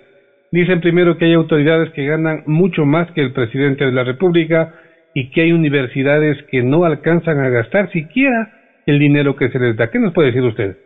Dicen 0.52 0.80
primero 0.80 1.18
que 1.18 1.26
hay 1.26 1.34
autoridades 1.34 1.92
que 1.92 2.06
ganan 2.06 2.44
mucho 2.46 2.86
más 2.86 3.12
que 3.12 3.22
el 3.22 3.34
presidente 3.34 3.86
de 3.86 3.92
la 3.92 4.06
República 4.06 4.76
y 5.14 5.30
que 5.32 5.42
hay 5.42 5.52
universidades 5.52 6.38
que 6.50 6.64
no 6.64 6.86
alcanzan 6.86 7.40
a 7.40 7.50
gastar 7.50 7.92
siquiera 7.92 8.50
el 8.86 8.98
dinero 8.98 9.36
que 9.36 9.50
se 9.50 9.60
les 9.60 9.76
da. 9.76 9.92
¿Qué 9.92 10.00
nos 10.00 10.14
puede 10.14 10.28
decir 10.28 10.44
usted? 10.44 10.78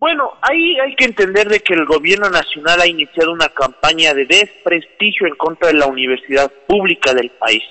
Bueno, 0.00 0.32
ahí 0.40 0.78
hay 0.80 0.96
que 0.96 1.04
entender 1.04 1.46
de 1.46 1.60
que 1.60 1.74
el 1.74 1.84
gobierno 1.84 2.30
nacional 2.30 2.80
ha 2.80 2.86
iniciado 2.86 3.32
una 3.32 3.50
campaña 3.50 4.14
de 4.14 4.24
desprestigio 4.24 5.26
en 5.26 5.34
contra 5.34 5.68
de 5.68 5.74
la 5.74 5.88
universidad 5.88 6.50
pública 6.66 7.12
del 7.12 7.28
país. 7.32 7.62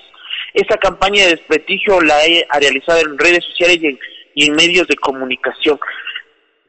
Esa 0.54 0.76
campaña 0.76 1.24
de 1.24 1.30
desprestigio 1.30 2.00
la 2.00 2.24
he 2.24 2.46
realizado 2.60 3.00
en 3.00 3.18
redes 3.18 3.44
sociales 3.46 3.78
y 3.82 3.86
en, 3.88 3.98
y 4.36 4.46
en 4.46 4.54
medios 4.54 4.86
de 4.86 4.94
comunicación. 4.94 5.80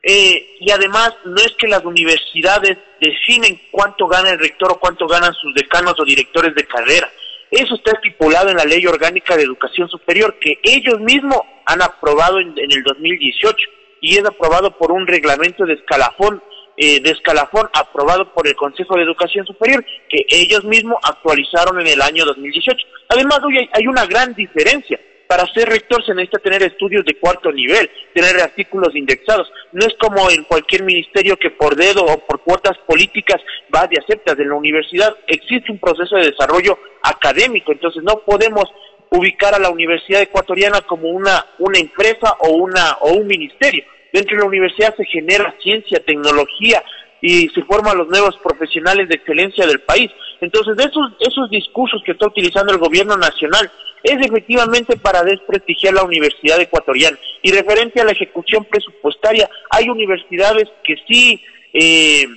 Eh, 0.01 0.57
y 0.59 0.71
además, 0.71 1.13
no 1.25 1.35
es 1.35 1.53
que 1.59 1.67
las 1.67 1.85
universidades 1.85 2.79
definen 2.99 3.61
cuánto 3.69 4.07
gana 4.07 4.31
el 4.31 4.39
rector 4.39 4.71
o 4.71 4.79
cuánto 4.79 5.05
ganan 5.05 5.33
sus 5.35 5.53
decanos 5.53 5.93
o 5.99 6.03
directores 6.03 6.55
de 6.55 6.65
carrera. 6.65 7.07
Eso 7.51 7.75
está 7.75 7.91
estipulado 7.91 8.49
en 8.49 8.57
la 8.57 8.65
Ley 8.65 8.87
Orgánica 8.87 9.37
de 9.37 9.43
Educación 9.43 9.87
Superior 9.89 10.39
que 10.39 10.57
ellos 10.63 10.99
mismos 11.01 11.41
han 11.67 11.83
aprobado 11.83 12.39
en, 12.39 12.57
en 12.57 12.71
el 12.71 12.81
2018 12.81 13.69
y 14.01 14.17
es 14.17 14.25
aprobado 14.25 14.77
por 14.77 14.91
un 14.91 15.07
reglamento 15.07 15.65
de 15.65 15.75
escalafón 15.75 16.41
eh, 16.77 16.99
de 17.01 17.11
escalafón 17.11 17.69
aprobado 17.73 18.33
por 18.33 18.47
el 18.47 18.55
Consejo 18.55 18.95
de 18.95 19.03
Educación 19.03 19.45
Superior 19.45 19.85
que 20.09 20.25
ellos 20.29 20.63
mismos 20.63 20.97
actualizaron 21.03 21.79
en 21.79 21.87
el 21.87 22.01
año 22.01 22.25
2018. 22.25 22.87
Además, 23.09 23.39
hoy 23.45 23.69
hay, 23.71 23.87
una 23.87 24.05
gran 24.05 24.33
diferencia. 24.33 24.99
Para 25.27 25.45
ser 25.53 25.69
rector 25.69 26.03
se 26.03 26.15
necesita 26.15 26.39
tener 26.39 26.63
estudios 26.63 27.05
de 27.05 27.19
cuarto 27.19 27.51
nivel, 27.51 27.89
tener 28.15 28.41
artículos 28.41 28.95
indexados. 28.95 29.51
No 29.73 29.85
es 29.85 29.93
como 29.99 30.29
en 30.29 30.43
cualquier 30.45 30.83
ministerio 30.83 31.37
que 31.37 31.51
por 31.51 31.75
dedo 31.75 32.03
o 32.03 32.25
por 32.25 32.41
cuotas 32.41 32.77
políticas 32.87 33.41
va 33.73 33.85
de 33.87 33.99
aceptas. 33.99 34.39
En 34.39 34.49
la 34.49 34.55
universidad 34.55 35.15
existe 35.27 35.71
un 35.71 35.79
proceso 35.79 36.15
de 36.15 36.31
desarrollo 36.31 36.79
académico, 37.03 37.71
entonces 37.71 38.01
no 38.01 38.21
podemos 38.25 38.65
ubicar 39.11 39.53
a 39.53 39.59
la 39.59 39.69
Universidad 39.69 40.21
Ecuatoriana 40.21 40.81
como 40.81 41.09
una, 41.09 41.45
una 41.59 41.79
empresa 41.79 42.37
o, 42.39 42.51
una, 42.51 42.93
o 43.01 43.11
un 43.11 43.27
ministerio. 43.27 43.83
Dentro 44.11 44.35
de 44.35 44.41
la 44.41 44.47
universidad 44.47 44.95
se 44.95 45.05
genera 45.05 45.53
ciencia, 45.61 46.01
tecnología 46.03 46.81
y 47.21 47.49
se 47.49 47.61
forman 47.63 47.97
los 47.97 48.07
nuevos 48.07 48.37
profesionales 48.41 49.09
de 49.09 49.15
excelencia 49.15 49.67
del 49.67 49.81
país. 49.81 50.09
Entonces, 50.39 50.73
esos, 50.79 51.11
esos 51.19 51.49
discursos 51.49 52.01
que 52.05 52.13
está 52.13 52.27
utilizando 52.27 52.71
el 52.71 52.79
gobierno 52.79 53.17
nacional 53.17 53.69
es 54.01 54.15
efectivamente 54.25 54.97
para 54.97 55.23
desprestigiar 55.23 55.93
la 55.93 56.03
universidad 56.03 56.59
ecuatoriana. 56.59 57.17
Y 57.43 57.51
referente 57.51 58.01
a 58.01 58.05
la 58.05 58.13
ejecución 58.13 58.65
presupuestaria, 58.65 59.49
hay 59.69 59.89
universidades 59.89 60.69
que 60.83 60.95
sí, 61.07 61.43
eh, 61.73 62.27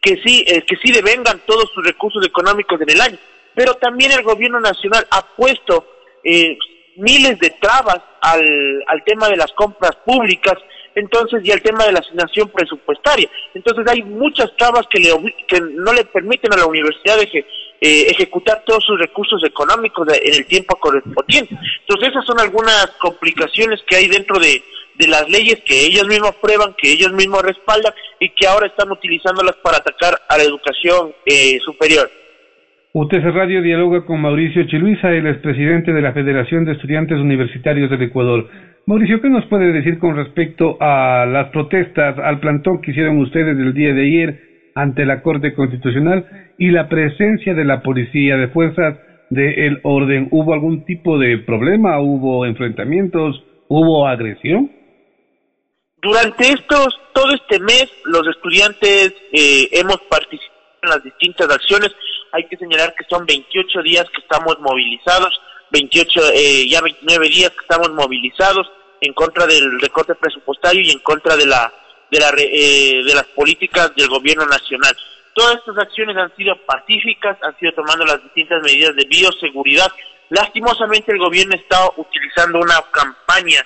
que 0.00 0.16
sí, 0.24 0.44
eh, 0.46 0.62
que 0.62 0.76
sí 0.76 0.92
devengan 0.92 1.40
todos 1.46 1.70
sus 1.74 1.84
recursos 1.84 2.24
económicos 2.24 2.80
en 2.82 2.90
el 2.90 3.00
año 3.00 3.18
pero 3.56 3.74
también 3.74 4.12
el 4.12 4.22
gobierno 4.22 4.60
nacional 4.60 5.06
ha 5.10 5.26
puesto 5.34 5.86
eh, 6.22 6.58
miles 6.96 7.38
de 7.38 7.50
trabas 7.58 8.00
al, 8.20 8.84
al 8.86 9.02
tema 9.04 9.28
de 9.28 9.38
las 9.38 9.50
compras 9.52 9.96
públicas, 10.04 10.56
entonces 10.94 11.40
y 11.42 11.50
al 11.50 11.62
tema 11.62 11.84
de 11.86 11.92
la 11.92 12.00
asignación 12.00 12.50
presupuestaria. 12.50 13.28
Entonces 13.54 13.86
hay 13.88 14.02
muchas 14.02 14.54
trabas 14.56 14.86
que, 14.88 15.00
le, 15.00 15.10
que 15.48 15.60
no 15.60 15.92
le 15.94 16.04
permiten 16.04 16.52
a 16.52 16.58
la 16.58 16.66
universidad 16.66 17.16
de, 17.16 17.46
eh, 17.80 18.06
ejecutar 18.10 18.62
todos 18.66 18.84
sus 18.84 18.98
recursos 18.98 19.42
económicos 19.42 20.06
en 20.08 20.34
el 20.34 20.46
tiempo 20.46 20.76
correspondiente. 20.76 21.56
Entonces 21.80 22.10
esas 22.10 22.26
son 22.26 22.38
algunas 22.38 22.88
complicaciones 22.98 23.80
que 23.86 23.96
hay 23.96 24.08
dentro 24.08 24.38
de, 24.38 24.62
de 24.96 25.08
las 25.08 25.28
leyes 25.30 25.60
que 25.64 25.86
ellos 25.86 26.06
mismos 26.06 26.34
prueban, 26.36 26.74
que 26.74 26.92
ellos 26.92 27.12
mismos 27.12 27.42
respaldan 27.42 27.94
y 28.20 28.30
que 28.30 28.46
ahora 28.46 28.66
están 28.66 28.90
utilizándolas 28.90 29.56
para 29.56 29.78
atacar 29.78 30.20
a 30.28 30.36
la 30.36 30.44
educación 30.44 31.14
eh, 31.24 31.58
superior. 31.64 32.10
UTC 32.98 33.24
Radio 33.24 33.60
dialoga 33.60 34.06
con 34.06 34.22
Mauricio 34.22 34.66
Chiluisa, 34.68 35.10
el 35.10 35.26
expresidente 35.26 35.92
de 35.92 36.00
la 36.00 36.14
Federación 36.14 36.64
de 36.64 36.72
Estudiantes 36.72 37.18
Universitarios 37.18 37.90
del 37.90 38.00
Ecuador. 38.00 38.48
Mauricio, 38.86 39.20
¿qué 39.20 39.28
nos 39.28 39.44
puede 39.48 39.70
decir 39.70 39.98
con 39.98 40.16
respecto 40.16 40.78
a 40.80 41.26
las 41.26 41.50
protestas, 41.50 42.18
al 42.18 42.40
plantón 42.40 42.80
que 42.80 42.92
hicieron 42.92 43.18
ustedes 43.18 43.54
el 43.58 43.74
día 43.74 43.92
de 43.92 44.00
ayer 44.00 44.40
ante 44.74 45.04
la 45.04 45.20
Corte 45.20 45.52
Constitucional 45.52 46.54
y 46.56 46.70
la 46.70 46.88
presencia 46.88 47.52
de 47.52 47.66
la 47.66 47.82
policía, 47.82 48.38
de 48.38 48.48
fuerzas 48.48 48.96
del 49.28 49.78
orden? 49.82 50.28
¿Hubo 50.30 50.54
algún 50.54 50.86
tipo 50.86 51.18
de 51.18 51.36
problema? 51.36 52.00
¿Hubo 52.00 52.46
enfrentamientos? 52.46 53.44
¿Hubo 53.68 54.08
agresión? 54.08 54.72
Durante 56.00 56.44
estos, 56.44 56.98
todo 57.12 57.34
este 57.34 57.60
mes, 57.60 57.92
los 58.06 58.26
estudiantes 58.26 59.12
eh, 59.34 59.68
hemos 59.72 59.98
participado 60.08 60.56
en 60.82 60.88
las 60.88 61.04
distintas 61.04 61.50
acciones 61.50 61.94
hay 62.32 62.46
que 62.48 62.56
señalar 62.56 62.94
que 62.94 63.04
son 63.08 63.26
28 63.26 63.82
días 63.82 64.06
que 64.10 64.20
estamos 64.20 64.58
movilizados, 64.60 65.40
28, 65.70 66.20
eh, 66.34 66.68
ya 66.68 66.80
29 66.80 67.28
días 67.28 67.50
que 67.50 67.60
estamos 67.60 67.90
movilizados 67.92 68.70
en 69.00 69.12
contra 69.12 69.46
del 69.46 69.80
recorte 69.80 70.14
presupuestario 70.14 70.82
y 70.82 70.90
en 70.90 71.00
contra 71.00 71.36
de 71.36 71.46
la 71.46 71.72
de, 72.10 72.20
la, 72.20 72.30
eh, 72.38 73.02
de 73.04 73.14
las 73.14 73.26
políticas 73.26 73.94
del 73.96 74.08
gobierno 74.08 74.46
nacional. 74.46 74.96
Todas 75.34 75.56
estas 75.56 75.78
acciones 75.78 76.16
han 76.16 76.34
sido 76.36 76.56
pacíficas, 76.64 77.36
han 77.42 77.56
sido 77.58 77.72
tomando 77.72 78.04
las 78.04 78.22
distintas 78.22 78.62
medidas 78.62 78.94
de 78.96 79.04
bioseguridad. 79.04 79.92
Lastimosamente 80.30 81.12
el 81.12 81.18
gobierno 81.18 81.54
está 81.54 81.78
utilizando 81.96 82.58
una 82.58 82.80
campaña 82.90 83.64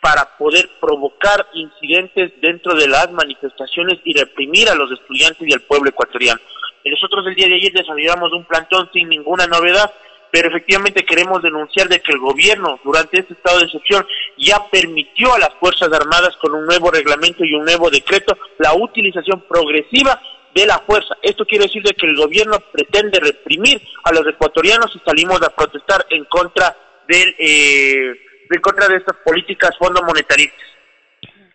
para 0.00 0.36
poder 0.36 0.68
provocar 0.80 1.46
incidentes 1.54 2.32
dentro 2.40 2.74
de 2.74 2.88
las 2.88 3.10
manifestaciones 3.12 4.00
y 4.04 4.18
reprimir 4.18 4.68
a 4.68 4.74
los 4.74 4.90
estudiantes 4.90 5.46
y 5.46 5.52
al 5.52 5.60
pueblo 5.60 5.90
ecuatoriano. 5.90 6.40
Nosotros 6.84 7.26
el 7.26 7.34
día 7.34 7.48
de 7.48 7.56
ayer 7.56 7.72
desarrollamos 7.72 8.32
un 8.32 8.44
plantón 8.44 8.90
sin 8.92 9.08
ninguna 9.08 9.46
novedad, 9.46 9.92
pero 10.30 10.48
efectivamente 10.48 11.04
queremos 11.04 11.42
denunciar 11.42 11.88
de 11.88 12.00
que 12.00 12.12
el 12.12 12.18
gobierno 12.18 12.80
durante 12.82 13.20
este 13.20 13.34
estado 13.34 13.58
de 13.58 13.66
excepción 13.66 14.06
ya 14.38 14.66
permitió 14.70 15.34
a 15.34 15.38
las 15.38 15.54
Fuerzas 15.60 15.92
Armadas 15.92 16.36
con 16.40 16.54
un 16.54 16.64
nuevo 16.64 16.90
reglamento 16.90 17.44
y 17.44 17.54
un 17.54 17.64
nuevo 17.64 17.90
decreto 17.90 18.36
la 18.58 18.74
utilización 18.74 19.44
progresiva 19.48 20.20
de 20.54 20.66
la 20.66 20.78
fuerza. 20.80 21.16
Esto 21.22 21.44
quiere 21.44 21.66
decir 21.66 21.82
de 21.82 21.94
que 21.94 22.06
el 22.06 22.16
gobierno 22.16 22.58
pretende 22.72 23.20
reprimir 23.20 23.80
a 24.04 24.12
los 24.12 24.26
ecuatorianos 24.26 24.90
y 24.94 25.00
salimos 25.04 25.42
a 25.42 25.50
protestar 25.50 26.06
en 26.10 26.24
contra 26.24 26.76
del, 27.08 27.34
eh, 27.38 28.12
en 28.50 28.60
contra 28.60 28.88
de 28.88 28.96
estas 28.96 29.16
políticas 29.24 29.76
fondo 29.78 30.02
monetaristas. 30.02 30.66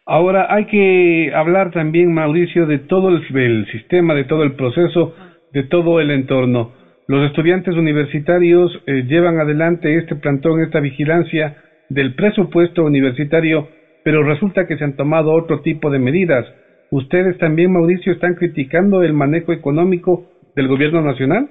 Ahora 0.09 0.47
hay 0.49 0.67
que 0.67 1.33
hablar 1.35 1.71
también, 1.71 2.13
Mauricio, 2.13 2.65
de 2.65 2.79
todo 2.79 3.09
el, 3.09 3.67
sistema, 3.69 4.15
de 4.15 4.23
todo 4.23 4.43
el 4.43 4.53
proceso, 4.55 5.13
de 5.51 5.63
todo 5.63 5.99
el 5.99 6.11
entorno. 6.11 6.71
Los 7.07 7.27
estudiantes 7.27 7.75
universitarios 7.75 8.71
eh, 8.85 9.03
llevan 9.05 9.37
adelante 9.41 9.97
este 9.97 10.15
plantón, 10.15 10.61
esta 10.61 10.79
vigilancia 10.79 11.61
del 11.89 12.15
presupuesto 12.15 12.85
universitario, 12.85 13.67
pero 14.05 14.23
resulta 14.23 14.65
que 14.65 14.77
se 14.77 14.85
han 14.85 14.95
tomado 14.95 15.33
otro 15.33 15.59
tipo 15.59 15.89
de 15.91 15.99
medidas. 15.99 16.45
¿Ustedes 16.89 17.37
también, 17.37 17.73
Mauricio, 17.73 18.13
están 18.13 18.35
criticando 18.35 19.03
el 19.03 19.11
manejo 19.11 19.51
económico 19.51 20.23
del 20.55 20.69
gobierno 20.69 21.01
nacional? 21.01 21.49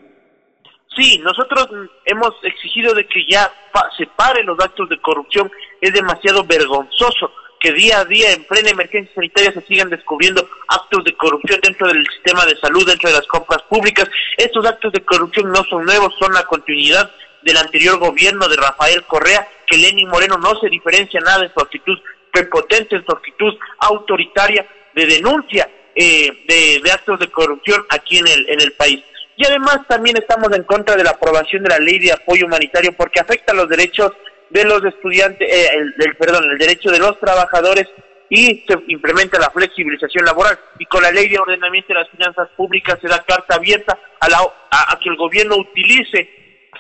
Sí, 0.97 1.21
nosotros 1.23 1.69
hemos 2.07 2.33
exigido 2.43 2.95
de 2.95 3.05
que 3.05 3.21
ya 3.29 3.51
se 3.99 4.07
paren 4.17 4.47
los 4.47 4.59
actos 4.65 4.89
de 4.89 4.99
corrupción. 5.03 5.51
Es 5.83 5.93
demasiado 5.93 6.43
vergonzoso 6.47 7.31
que 7.61 7.73
día 7.73 8.01
a 8.01 8.05
día 8.05 8.33
en 8.33 8.45
plena 8.45 8.71
emergencia 8.71 9.15
sanitaria 9.15 9.53
se 9.53 9.63
sigan 9.63 9.91
descubriendo 9.91 10.49
actos 10.69 11.05
de 11.05 11.17
corrupción 11.17 11.61
dentro 11.63 11.89
del 11.89 12.07
sistema 12.07 12.45
de 12.45 12.57
salud, 12.57 12.87
dentro 12.87 13.09
de 13.09 13.17
las 13.17 13.27
compras 13.27 13.63
públicas. 13.69 14.09
Estos 14.37 14.65
actos 14.67 14.93
de 14.93 15.05
corrupción 15.05 15.51
no 15.51 15.65
son 15.65 15.85
nuevos, 15.85 16.15
son 16.19 16.33
la 16.33 16.45
continuidad 16.45 17.11
del 17.43 17.57
anterior 17.57 17.99
gobierno 17.99 18.49
de 18.49 18.57
Rafael 18.57 19.05
Correa, 19.05 19.49
que 19.67 19.77
Lenin 19.77 20.09
Moreno 20.09 20.37
no 20.37 20.59
se 20.61 20.69
diferencia 20.69 21.21
nada 21.21 21.45
en 21.45 21.53
su 21.53 21.61
actitud 21.61 21.99
prepotente, 22.33 22.97
en 22.97 23.05
su 23.05 23.13
actitud 23.13 23.55
autoritaria 23.79 24.67
de 24.95 25.07
denuncia 25.07 25.71
eh, 25.95 26.45
de, 26.47 26.91
actos 26.91 27.19
de 27.19 27.31
corrupción 27.31 27.85
aquí 27.89 28.19
en 28.19 28.27
el, 28.27 28.49
en 28.51 28.61
el 28.61 28.73
país. 28.73 29.03
Y 29.37 29.47
además 29.47 29.81
también 29.89 30.17
estamos 30.17 30.51
en 30.53 30.65
contra 30.65 30.97
de 30.97 31.05
la 31.05 31.11
aprobación 31.11 31.63
de 31.63 31.71
la 31.71 31.79
ley 31.79 31.99
de 31.99 32.13
apoyo 32.13 32.47
humanitario 32.47 32.93
porque 32.97 33.21
afecta 33.21 33.53
los 33.53 33.69
derechos 33.69 34.13
de 34.51 34.65
los 34.65 34.85
estudiantes, 34.85 35.49
eh, 35.49 35.69
el, 35.77 36.17
perdón, 36.17 36.45
el 36.51 36.59
derecho 36.59 36.91
de 36.91 36.99
los 36.99 37.19
trabajadores 37.19 37.87
y 38.29 38.65
se 38.67 38.75
implementa 38.89 39.39
la 39.39 39.51
flexibilización 39.51 40.25
laboral. 40.25 40.59
Y 40.79 40.87
con 40.87 41.03
la 41.03 41.11
ley 41.11 41.29
de 41.29 41.39
ordenamiento 41.39 41.89
de 41.89 42.01
las 42.01 42.11
finanzas 42.11 42.49
públicas 42.57 42.99
se 43.01 43.09
da 43.09 43.25
carta 43.25 43.57
abierta 43.57 43.99
a, 44.21 44.29
la, 44.29 44.39
a, 44.71 44.99
que 45.01 45.09
el 45.09 45.17
gobierno 45.17 45.57
utilice 45.57 46.29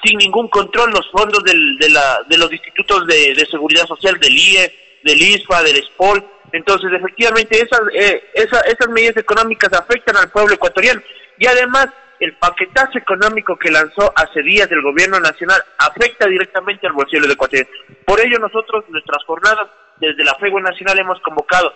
sin 0.04 0.18
ningún 0.18 0.48
control 0.48 0.90
los 0.90 1.08
fondos 1.10 1.42
del, 1.44 1.76
de, 1.78 1.90
la, 1.90 2.20
de 2.28 2.36
los 2.36 2.52
institutos 2.52 3.06
de, 3.06 3.34
de, 3.34 3.46
seguridad 3.46 3.86
social, 3.86 4.18
del 4.18 4.36
IE, 4.36 4.72
del 5.02 5.22
ISFA, 5.22 5.62
del 5.62 5.82
SPOL. 5.84 6.24
Entonces, 6.52 6.90
efectivamente, 6.92 7.56
esas, 7.56 7.80
eh, 7.94 8.22
esas 8.34 8.88
medidas 8.90 9.16
económicas 9.16 9.72
afectan 9.72 10.16
al 10.16 10.30
pueblo 10.30 10.54
ecuatoriano. 10.54 11.00
Y 11.38 11.46
además, 11.46 11.88
el 12.20 12.34
paquetazo 12.34 12.98
económico 12.98 13.56
que 13.56 13.70
lanzó 13.70 14.12
hace 14.16 14.42
días 14.42 14.70
el 14.70 14.82
gobierno 14.82 15.20
nacional 15.20 15.60
afecta 15.78 16.26
directamente 16.26 16.86
al 16.86 16.92
bolsillo 16.92 17.26
de 17.26 17.32
Ecuador. 17.32 17.66
Por 18.04 18.20
ello 18.20 18.38
nosotros, 18.38 18.84
nuestras 18.88 19.24
jornadas, 19.24 19.68
desde 20.00 20.24
la 20.24 20.34
FEGUE 20.34 20.62
Nacional 20.62 20.98
hemos 20.98 21.20
convocado 21.20 21.72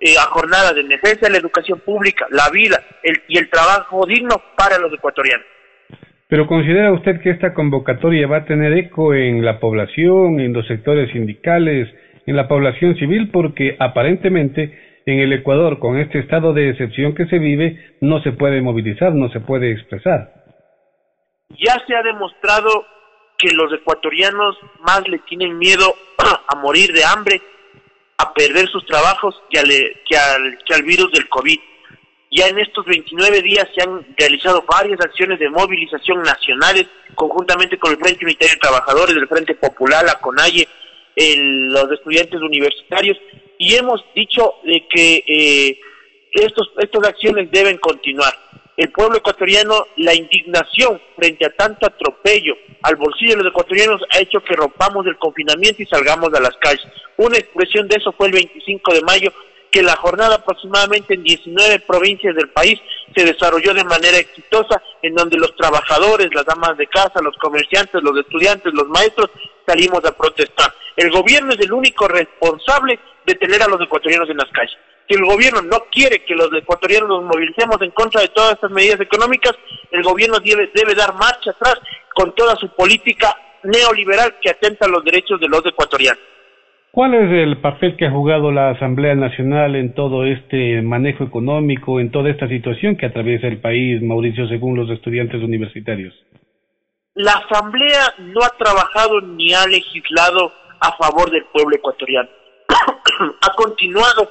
eh, 0.00 0.14
a 0.18 0.22
jornadas 0.28 0.74
de 0.74 0.82
defensa 0.82 1.26
de 1.26 1.32
la 1.32 1.38
educación 1.38 1.80
pública, 1.80 2.26
la 2.30 2.50
vida 2.50 2.82
y 3.28 3.38
el 3.38 3.48
trabajo 3.48 4.04
digno 4.06 4.42
para 4.56 4.78
los 4.78 4.92
ecuatorianos. 4.92 5.46
Pero 6.28 6.46
considera 6.46 6.92
usted 6.92 7.20
que 7.20 7.30
esta 7.30 7.54
convocatoria 7.54 8.26
va 8.26 8.38
a 8.38 8.44
tener 8.44 8.72
eco 8.72 9.14
en 9.14 9.44
la 9.44 9.60
población, 9.60 10.40
en 10.40 10.52
los 10.52 10.66
sectores 10.66 11.10
sindicales, 11.12 11.88
en 12.26 12.36
la 12.36 12.48
población 12.48 12.96
civil, 12.96 13.30
porque 13.30 13.76
aparentemente 13.78 14.85
en 15.06 15.20
el 15.20 15.32
Ecuador, 15.32 15.78
con 15.78 15.98
este 15.98 16.18
estado 16.18 16.52
de 16.52 16.70
excepción 16.70 17.14
que 17.14 17.26
se 17.26 17.38
vive, 17.38 17.96
no 18.00 18.20
se 18.22 18.32
puede 18.32 18.60
movilizar, 18.60 19.14
no 19.14 19.30
se 19.30 19.38
puede 19.38 19.70
expresar. 19.70 20.34
Ya 21.50 21.76
se 21.86 21.94
ha 21.94 22.02
demostrado 22.02 22.84
que 23.38 23.52
los 23.52 23.72
ecuatorianos 23.72 24.58
más 24.80 25.06
le 25.08 25.20
tienen 25.20 25.58
miedo 25.58 25.94
a 26.48 26.56
morir 26.56 26.92
de 26.92 27.04
hambre, 27.04 27.40
a 28.18 28.34
perder 28.34 28.66
sus 28.68 28.84
trabajos 28.84 29.40
que 29.48 29.60
al, 29.60 29.68
que 29.68 30.16
al, 30.16 30.58
que 30.66 30.74
al 30.74 30.82
virus 30.82 31.12
del 31.12 31.28
COVID. 31.28 31.58
Ya 32.32 32.48
en 32.48 32.58
estos 32.58 32.84
29 32.84 33.42
días 33.42 33.68
se 33.76 33.82
han 33.82 34.04
realizado 34.18 34.64
varias 34.68 35.00
acciones 35.00 35.38
de 35.38 35.48
movilización 35.48 36.22
nacionales 36.22 36.86
conjuntamente 37.14 37.78
con 37.78 37.92
el 37.92 37.98
Frente 37.98 38.24
Unitario 38.24 38.54
de 38.54 38.60
Trabajadores, 38.60 39.14
del 39.14 39.28
Frente 39.28 39.54
Popular, 39.54 40.04
la 40.04 40.20
CONAIE, 40.20 40.66
los 41.16 41.92
estudiantes 41.92 42.40
universitarios 42.40 43.16
y 43.58 43.74
hemos 43.74 44.04
dicho 44.14 44.54
de 44.64 44.86
que 44.88 45.24
eh, 45.26 45.80
estos, 46.32 46.70
estas 46.78 47.08
acciones 47.08 47.50
deben 47.50 47.78
continuar. 47.78 48.34
El 48.76 48.92
pueblo 48.92 49.16
ecuatoriano, 49.16 49.86
la 49.96 50.14
indignación 50.14 51.00
frente 51.16 51.46
a 51.46 51.50
tanto 51.50 51.86
atropello 51.86 52.54
al 52.82 52.96
bolsillo 52.96 53.32
de 53.32 53.42
los 53.42 53.50
ecuatorianos 53.50 54.02
ha 54.12 54.20
hecho 54.20 54.40
que 54.40 54.54
rompamos 54.54 55.06
el 55.06 55.16
confinamiento 55.16 55.82
y 55.82 55.86
salgamos 55.86 56.32
a 56.34 56.40
las 56.40 56.56
calles. 56.58 56.86
Una 57.16 57.38
expresión 57.38 57.88
de 57.88 57.96
eso 57.96 58.12
fue 58.12 58.26
el 58.26 58.34
25 58.34 58.92
de 58.92 59.00
mayo, 59.00 59.32
que 59.70 59.82
la 59.82 59.96
jornada 59.96 60.36
aproximadamente 60.36 61.14
en 61.14 61.22
19 61.22 61.80
provincias 61.80 62.34
del 62.34 62.48
país 62.50 62.80
se 63.14 63.24
desarrolló 63.24 63.74
de 63.74 63.84
manera 63.84 64.18
exitosa, 64.18 64.82
en 65.02 65.14
donde 65.14 65.36
los 65.36 65.54
trabajadores, 65.56 66.34
las 66.34 66.44
damas 66.44 66.76
de 66.76 66.86
casa, 66.86 67.22
los 67.22 67.36
comerciantes, 67.36 68.02
los 68.02 68.18
estudiantes, 68.18 68.72
los 68.74 68.88
maestros 68.88 69.30
salimos 69.66 70.04
a 70.04 70.16
protestar. 70.16 70.72
El 70.96 71.10
gobierno 71.10 71.52
es 71.52 71.60
el 71.60 71.72
único 71.72 72.08
responsable 72.08 72.98
de 73.24 73.34
tener 73.34 73.62
a 73.62 73.68
los 73.68 73.80
ecuatorianos 73.80 74.30
en 74.30 74.36
las 74.36 74.50
calles. 74.50 74.76
Si 75.08 75.14
el 75.14 75.24
gobierno 75.24 75.62
no 75.62 75.84
quiere 75.90 76.24
que 76.24 76.34
los 76.34 76.52
ecuatorianos 76.52 77.08
nos 77.08 77.24
movilicemos 77.24 77.80
en 77.80 77.90
contra 77.90 78.20
de 78.22 78.28
todas 78.28 78.54
estas 78.54 78.70
medidas 78.70 79.00
económicas, 79.00 79.52
el 79.90 80.02
gobierno 80.02 80.38
debe, 80.40 80.70
debe 80.74 80.94
dar 80.94 81.14
marcha 81.14 81.50
atrás 81.50 81.78
con 82.14 82.34
toda 82.34 82.56
su 82.56 82.68
política 82.74 83.36
neoliberal 83.62 84.36
que 84.40 84.50
atenta 84.50 84.86
a 84.86 84.88
los 84.88 85.04
derechos 85.04 85.40
de 85.40 85.48
los 85.48 85.64
ecuatorianos. 85.64 86.22
¿Cuál 86.92 87.14
es 87.14 87.30
el 87.30 87.58
papel 87.58 87.96
que 87.96 88.06
ha 88.06 88.10
jugado 88.10 88.50
la 88.50 88.70
Asamblea 88.70 89.14
Nacional 89.14 89.76
en 89.76 89.94
todo 89.94 90.24
este 90.24 90.80
manejo 90.80 91.24
económico, 91.24 92.00
en 92.00 92.10
toda 92.10 92.30
esta 92.30 92.48
situación 92.48 92.96
que 92.96 93.06
atraviesa 93.06 93.48
el 93.48 93.60
país, 93.60 94.00
Mauricio, 94.02 94.48
según 94.48 94.76
los 94.76 94.88
estudiantes 94.90 95.42
universitarios? 95.42 96.14
La 97.14 97.32
Asamblea 97.32 98.14
no 98.18 98.42
ha 98.42 98.56
trabajado 98.56 99.20
ni 99.20 99.52
ha 99.52 99.66
legislado 99.66 100.52
a 100.80 100.96
favor 100.96 101.30
del 101.30 101.44
pueblo 101.52 101.76
ecuatoriano. 101.76 102.28
ha 103.40 103.54
continuado 103.54 104.30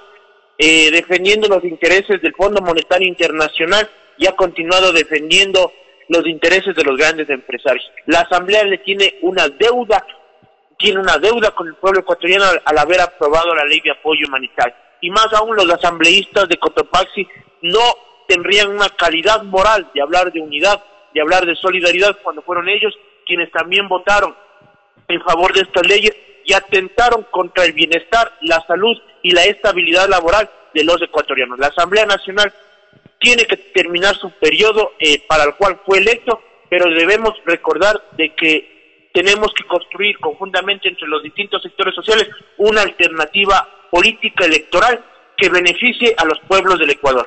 eh, 0.58 0.90
defendiendo 0.92 1.48
los 1.48 1.64
intereses 1.64 2.22
del 2.22 2.34
Fondo 2.34 2.62
Monetario 2.62 3.08
Internacional 3.08 3.90
y 4.18 4.28
ha 4.28 4.36
continuado 4.36 4.94
defendiendo 4.94 5.72
los 6.10 6.26
intereses 6.28 6.76
de 6.76 6.84
los 6.84 6.98
grandes 6.98 7.30
empresarios. 7.30 7.86
La 8.06 8.22
Asamblea 8.22 8.64
le 8.64 8.78
tiene 8.80 9.16
una 9.22 9.50
deuda, 9.50 10.06
tiene 10.78 11.00
una 11.00 11.18
deuda 11.18 11.52
con 11.52 11.68
el 11.68 11.76
pueblo 11.76 12.02
ecuatoriano 12.02 12.46
al, 12.64 12.78
haber 12.78 13.02
aprobado 13.02 13.56
la 13.56 13.66
ley 13.66 13.80
de 13.82 13.92
apoyo 13.92 14.28
humanitario. 14.28 14.76
Y 15.02 15.10
más 15.10 15.28
aún 15.34 15.56
los 15.56 15.70
asambleístas 15.70 16.48
de 16.50 16.58
Cotopaxi 16.58 17.28
no 17.62 17.80
tendrían 18.28 18.70
una 18.70 18.90
calidad 18.90 19.44
moral 19.44 19.90
de 19.94 20.02
hablar 20.02 20.32
de 20.32 20.42
unidad, 20.42 20.84
de 21.14 21.22
hablar 21.22 21.46
de 21.46 21.56
solidaridad 21.56 22.18
cuando 22.24 22.42
fueron 22.42 22.68
ellos 22.70 22.94
quienes 23.26 23.52
también 23.52 23.88
votaron 23.88 24.36
en 25.08 25.22
favor 25.22 25.54
de 25.54 25.62
estas 25.62 25.88
leyes 25.88 26.16
y 26.44 26.54
atentaron 26.54 27.26
contra 27.32 27.66
el 27.66 27.74
bienestar, 27.74 28.34
la 28.42 28.64
salud 28.68 28.98
y 29.24 29.32
la 29.32 29.44
estabilidad 29.46 30.08
laboral 30.08 30.50
de 30.74 30.84
los 30.84 31.02
ecuatorianos. 31.02 31.58
La 31.58 31.68
Asamblea 31.68 32.06
Nacional 32.06 32.54
tiene 33.20 33.46
que 33.46 33.58
terminar 33.58 34.16
su 34.16 34.30
periodo 34.32 34.94
eh, 35.00 35.24
para 35.28 35.46
el 35.46 35.56
cual 35.56 35.80
fue 35.86 35.98
electo, 35.98 36.42
pero 36.70 36.90
debemos 36.90 37.34
recordar 37.46 38.02
de 38.18 38.36
que 38.36 38.75
tenemos 39.16 39.54
que 39.54 39.64
construir 39.64 40.20
conjuntamente 40.20 40.90
entre 40.90 41.08
los 41.08 41.24
distintos 41.24 41.64
sectores 41.64 41.96
sociales 41.96 42.30
una 42.58 42.82
alternativa 42.82 43.66
política 43.90 44.46
electoral 44.46 45.00
que 45.38 45.48
beneficie 45.48 46.14
a 46.18 46.26
los 46.26 46.38
pueblos 46.42 46.78
del 46.78 46.90
Ecuador. 46.90 47.26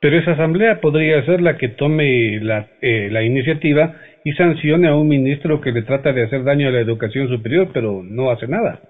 Pero 0.00 0.18
esa 0.18 0.32
asamblea 0.32 0.80
podría 0.80 1.24
ser 1.26 1.42
la 1.42 1.58
que 1.58 1.68
tome 1.68 2.40
la, 2.40 2.68
eh, 2.80 3.08
la 3.10 3.22
iniciativa 3.22 3.94
y 4.24 4.32
sancione 4.32 4.88
a 4.88 4.94
un 4.94 5.08
ministro 5.08 5.60
que 5.60 5.72
le 5.72 5.82
trata 5.82 6.12
de 6.12 6.24
hacer 6.24 6.42
daño 6.42 6.68
a 6.68 6.72
la 6.72 6.80
educación 6.80 7.28
superior, 7.28 7.68
pero 7.72 8.02
no 8.02 8.30
hace 8.30 8.46
nada. 8.46 8.80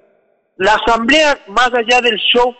La 0.57 0.74
asamblea, 0.74 1.38
más 1.48 1.72
allá 1.74 2.00
del 2.00 2.16
show, 2.16 2.55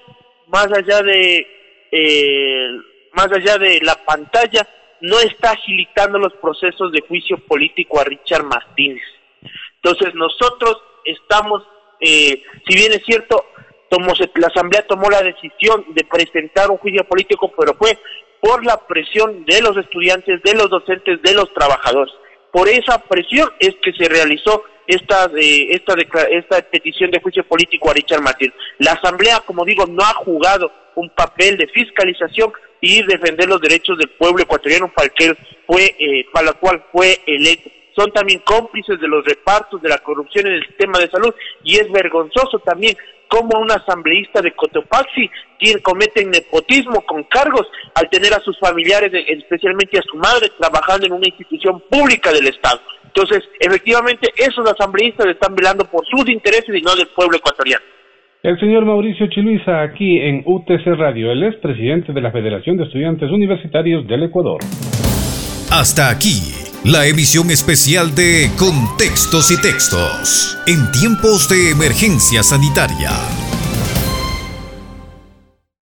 más 0.49 0.67
allá 0.67 1.01
de 1.03 1.47
eh, 1.93 2.69
más 3.13 3.29
allá 3.31 3.57
de 3.59 3.79
la 3.83 3.95
pantalla, 4.05 4.67
no 5.01 5.21
está 5.21 5.53
agilitando 5.53 6.19
los 6.19 6.33
procesos 6.35 6.91
de 6.91 7.03
juicio 7.07 7.39
político 7.47 8.01
a 8.01 8.05
Richard 8.05 8.45
Martínez. 8.45 9.03
Entonces 9.85 10.15
nosotros 10.15 10.79
estamos, 11.05 11.63
eh, 12.01 12.43
si 12.67 12.75
bien 12.75 12.93
es 12.93 13.03
cierto, 13.05 13.45
la 14.37 14.47
asamblea 14.47 14.87
tomó 14.87 15.11
la 15.11 15.23
decisión 15.23 15.85
de 15.91 16.05
presentar 16.05 16.71
un 16.71 16.79
juicio 16.79 17.05
político, 17.05 17.53
pero 17.57 17.75
fue 17.75 17.99
por 18.41 18.65
la 18.65 18.79
presión 18.87 19.45
de 19.45 19.61
los 19.61 19.77
estudiantes, 19.77 20.43
de 20.43 20.55
los 20.55 20.71
docentes, 20.71 21.21
de 21.23 21.35
los 21.35 21.53
trabajadores. 21.53 22.13
Por 22.51 22.69
esa 22.69 22.99
presión 22.99 23.51
es 23.61 23.75
que 23.83 23.93
se 23.93 24.09
realizó 24.09 24.65
esta, 24.87 25.31
eh, 25.37 25.69
esta, 25.71 25.95
esta 26.31 26.63
petición 26.63 27.11
de 27.11 27.21
juicio 27.21 27.45
político 27.45 27.91
a 27.91 27.95
Richard 27.95 28.23
Martín. 28.23 28.53
La 28.79 28.93
Asamblea, 28.93 29.41
como 29.41 29.67
digo, 29.67 29.85
no 29.87 30.03
ha 30.03 30.15
jugado 30.15 30.73
un 30.95 31.11
papel 31.11 31.59
de 31.59 31.69
fiscalización 31.69 32.53
y 32.81 33.03
defender 33.03 33.49
los 33.49 33.61
derechos 33.61 33.99
del 33.99 34.11
pueblo 34.11 34.43
ecuatoriano 34.43 34.91
para 34.95 35.11
el 35.19 35.37
fue, 35.67 35.95
eh, 35.99 36.27
para 36.33 36.47
la 36.47 36.53
cual 36.55 36.85
fue 36.91 37.21
electo. 37.27 37.71
Son 37.97 38.11
también 38.13 38.41
cómplices 38.45 39.01
de 39.01 39.09
los 39.09 39.25
repartos 39.25 39.81
de 39.81 39.89
la 39.89 39.99
corrupción 39.99 40.47
en 40.47 40.55
el 40.55 40.67
sistema 40.67 40.99
de 40.99 41.09
salud 41.09 41.35
y 41.63 41.77
es 41.77 41.91
vergonzoso 41.91 42.59
también 42.61 42.97
cómo 43.29 43.59
un 43.61 43.71
asambleísta 43.71 44.41
de 44.41 44.53
Cotopaxi 44.53 45.31
comete 45.83 46.25
nepotismo 46.25 47.01
con 47.07 47.25
cargos 47.25 47.67
al 47.95 48.09
tener 48.11 48.35
a 48.35 48.41
sus 48.41 48.59
familiares, 48.59 49.11
especialmente 49.29 49.99
a 49.99 50.03
su 50.03 50.17
madre, 50.17 50.51
trabajando 50.59 51.07
en 51.07 51.13
una 51.13 51.27
institución 51.27 51.83
pública 51.89 52.33
del 52.33 52.47
Estado. 52.49 52.81
Entonces, 53.05 53.45
efectivamente, 53.61 54.31
esos 54.37 54.69
asambleístas 54.69 55.27
están 55.27 55.55
velando 55.55 55.85
por 55.85 56.05
sus 56.07 56.29
intereses 56.29 56.75
y 56.75 56.83
no 56.83 56.95
del 56.95 57.09
pueblo 57.09 57.39
ecuatoriano. 57.39 57.85
El 58.43 58.61
señor 58.61 58.85
Mauricio 58.85 59.27
Chiluisa, 59.29 59.81
aquí 59.83 60.19
en 60.19 60.43
UTC 60.45 60.85
Radio, 60.99 61.33
él 61.33 61.45
es 61.45 61.57
presidente 61.57 62.13
de 62.13 62.21
la 62.21 62.31
Federación 62.31 62.77
de 62.77 62.85
Estudiantes 62.85 63.31
Universitarios 63.31 64.07
del 64.07 64.25
Ecuador. 64.25 64.61
Hasta 65.73 66.11
aquí, 66.11 66.74
la 66.85 67.07
emisión 67.07 67.51
especial 67.51 68.15
de 68.15 68.51
Contextos 68.59 69.51
y 69.51 69.57
Textos, 69.57 70.59
en 70.67 70.93
tiempos 70.93 71.49
de 71.49 71.71
emergencia 71.71 72.43
sanitaria. 72.43 73.54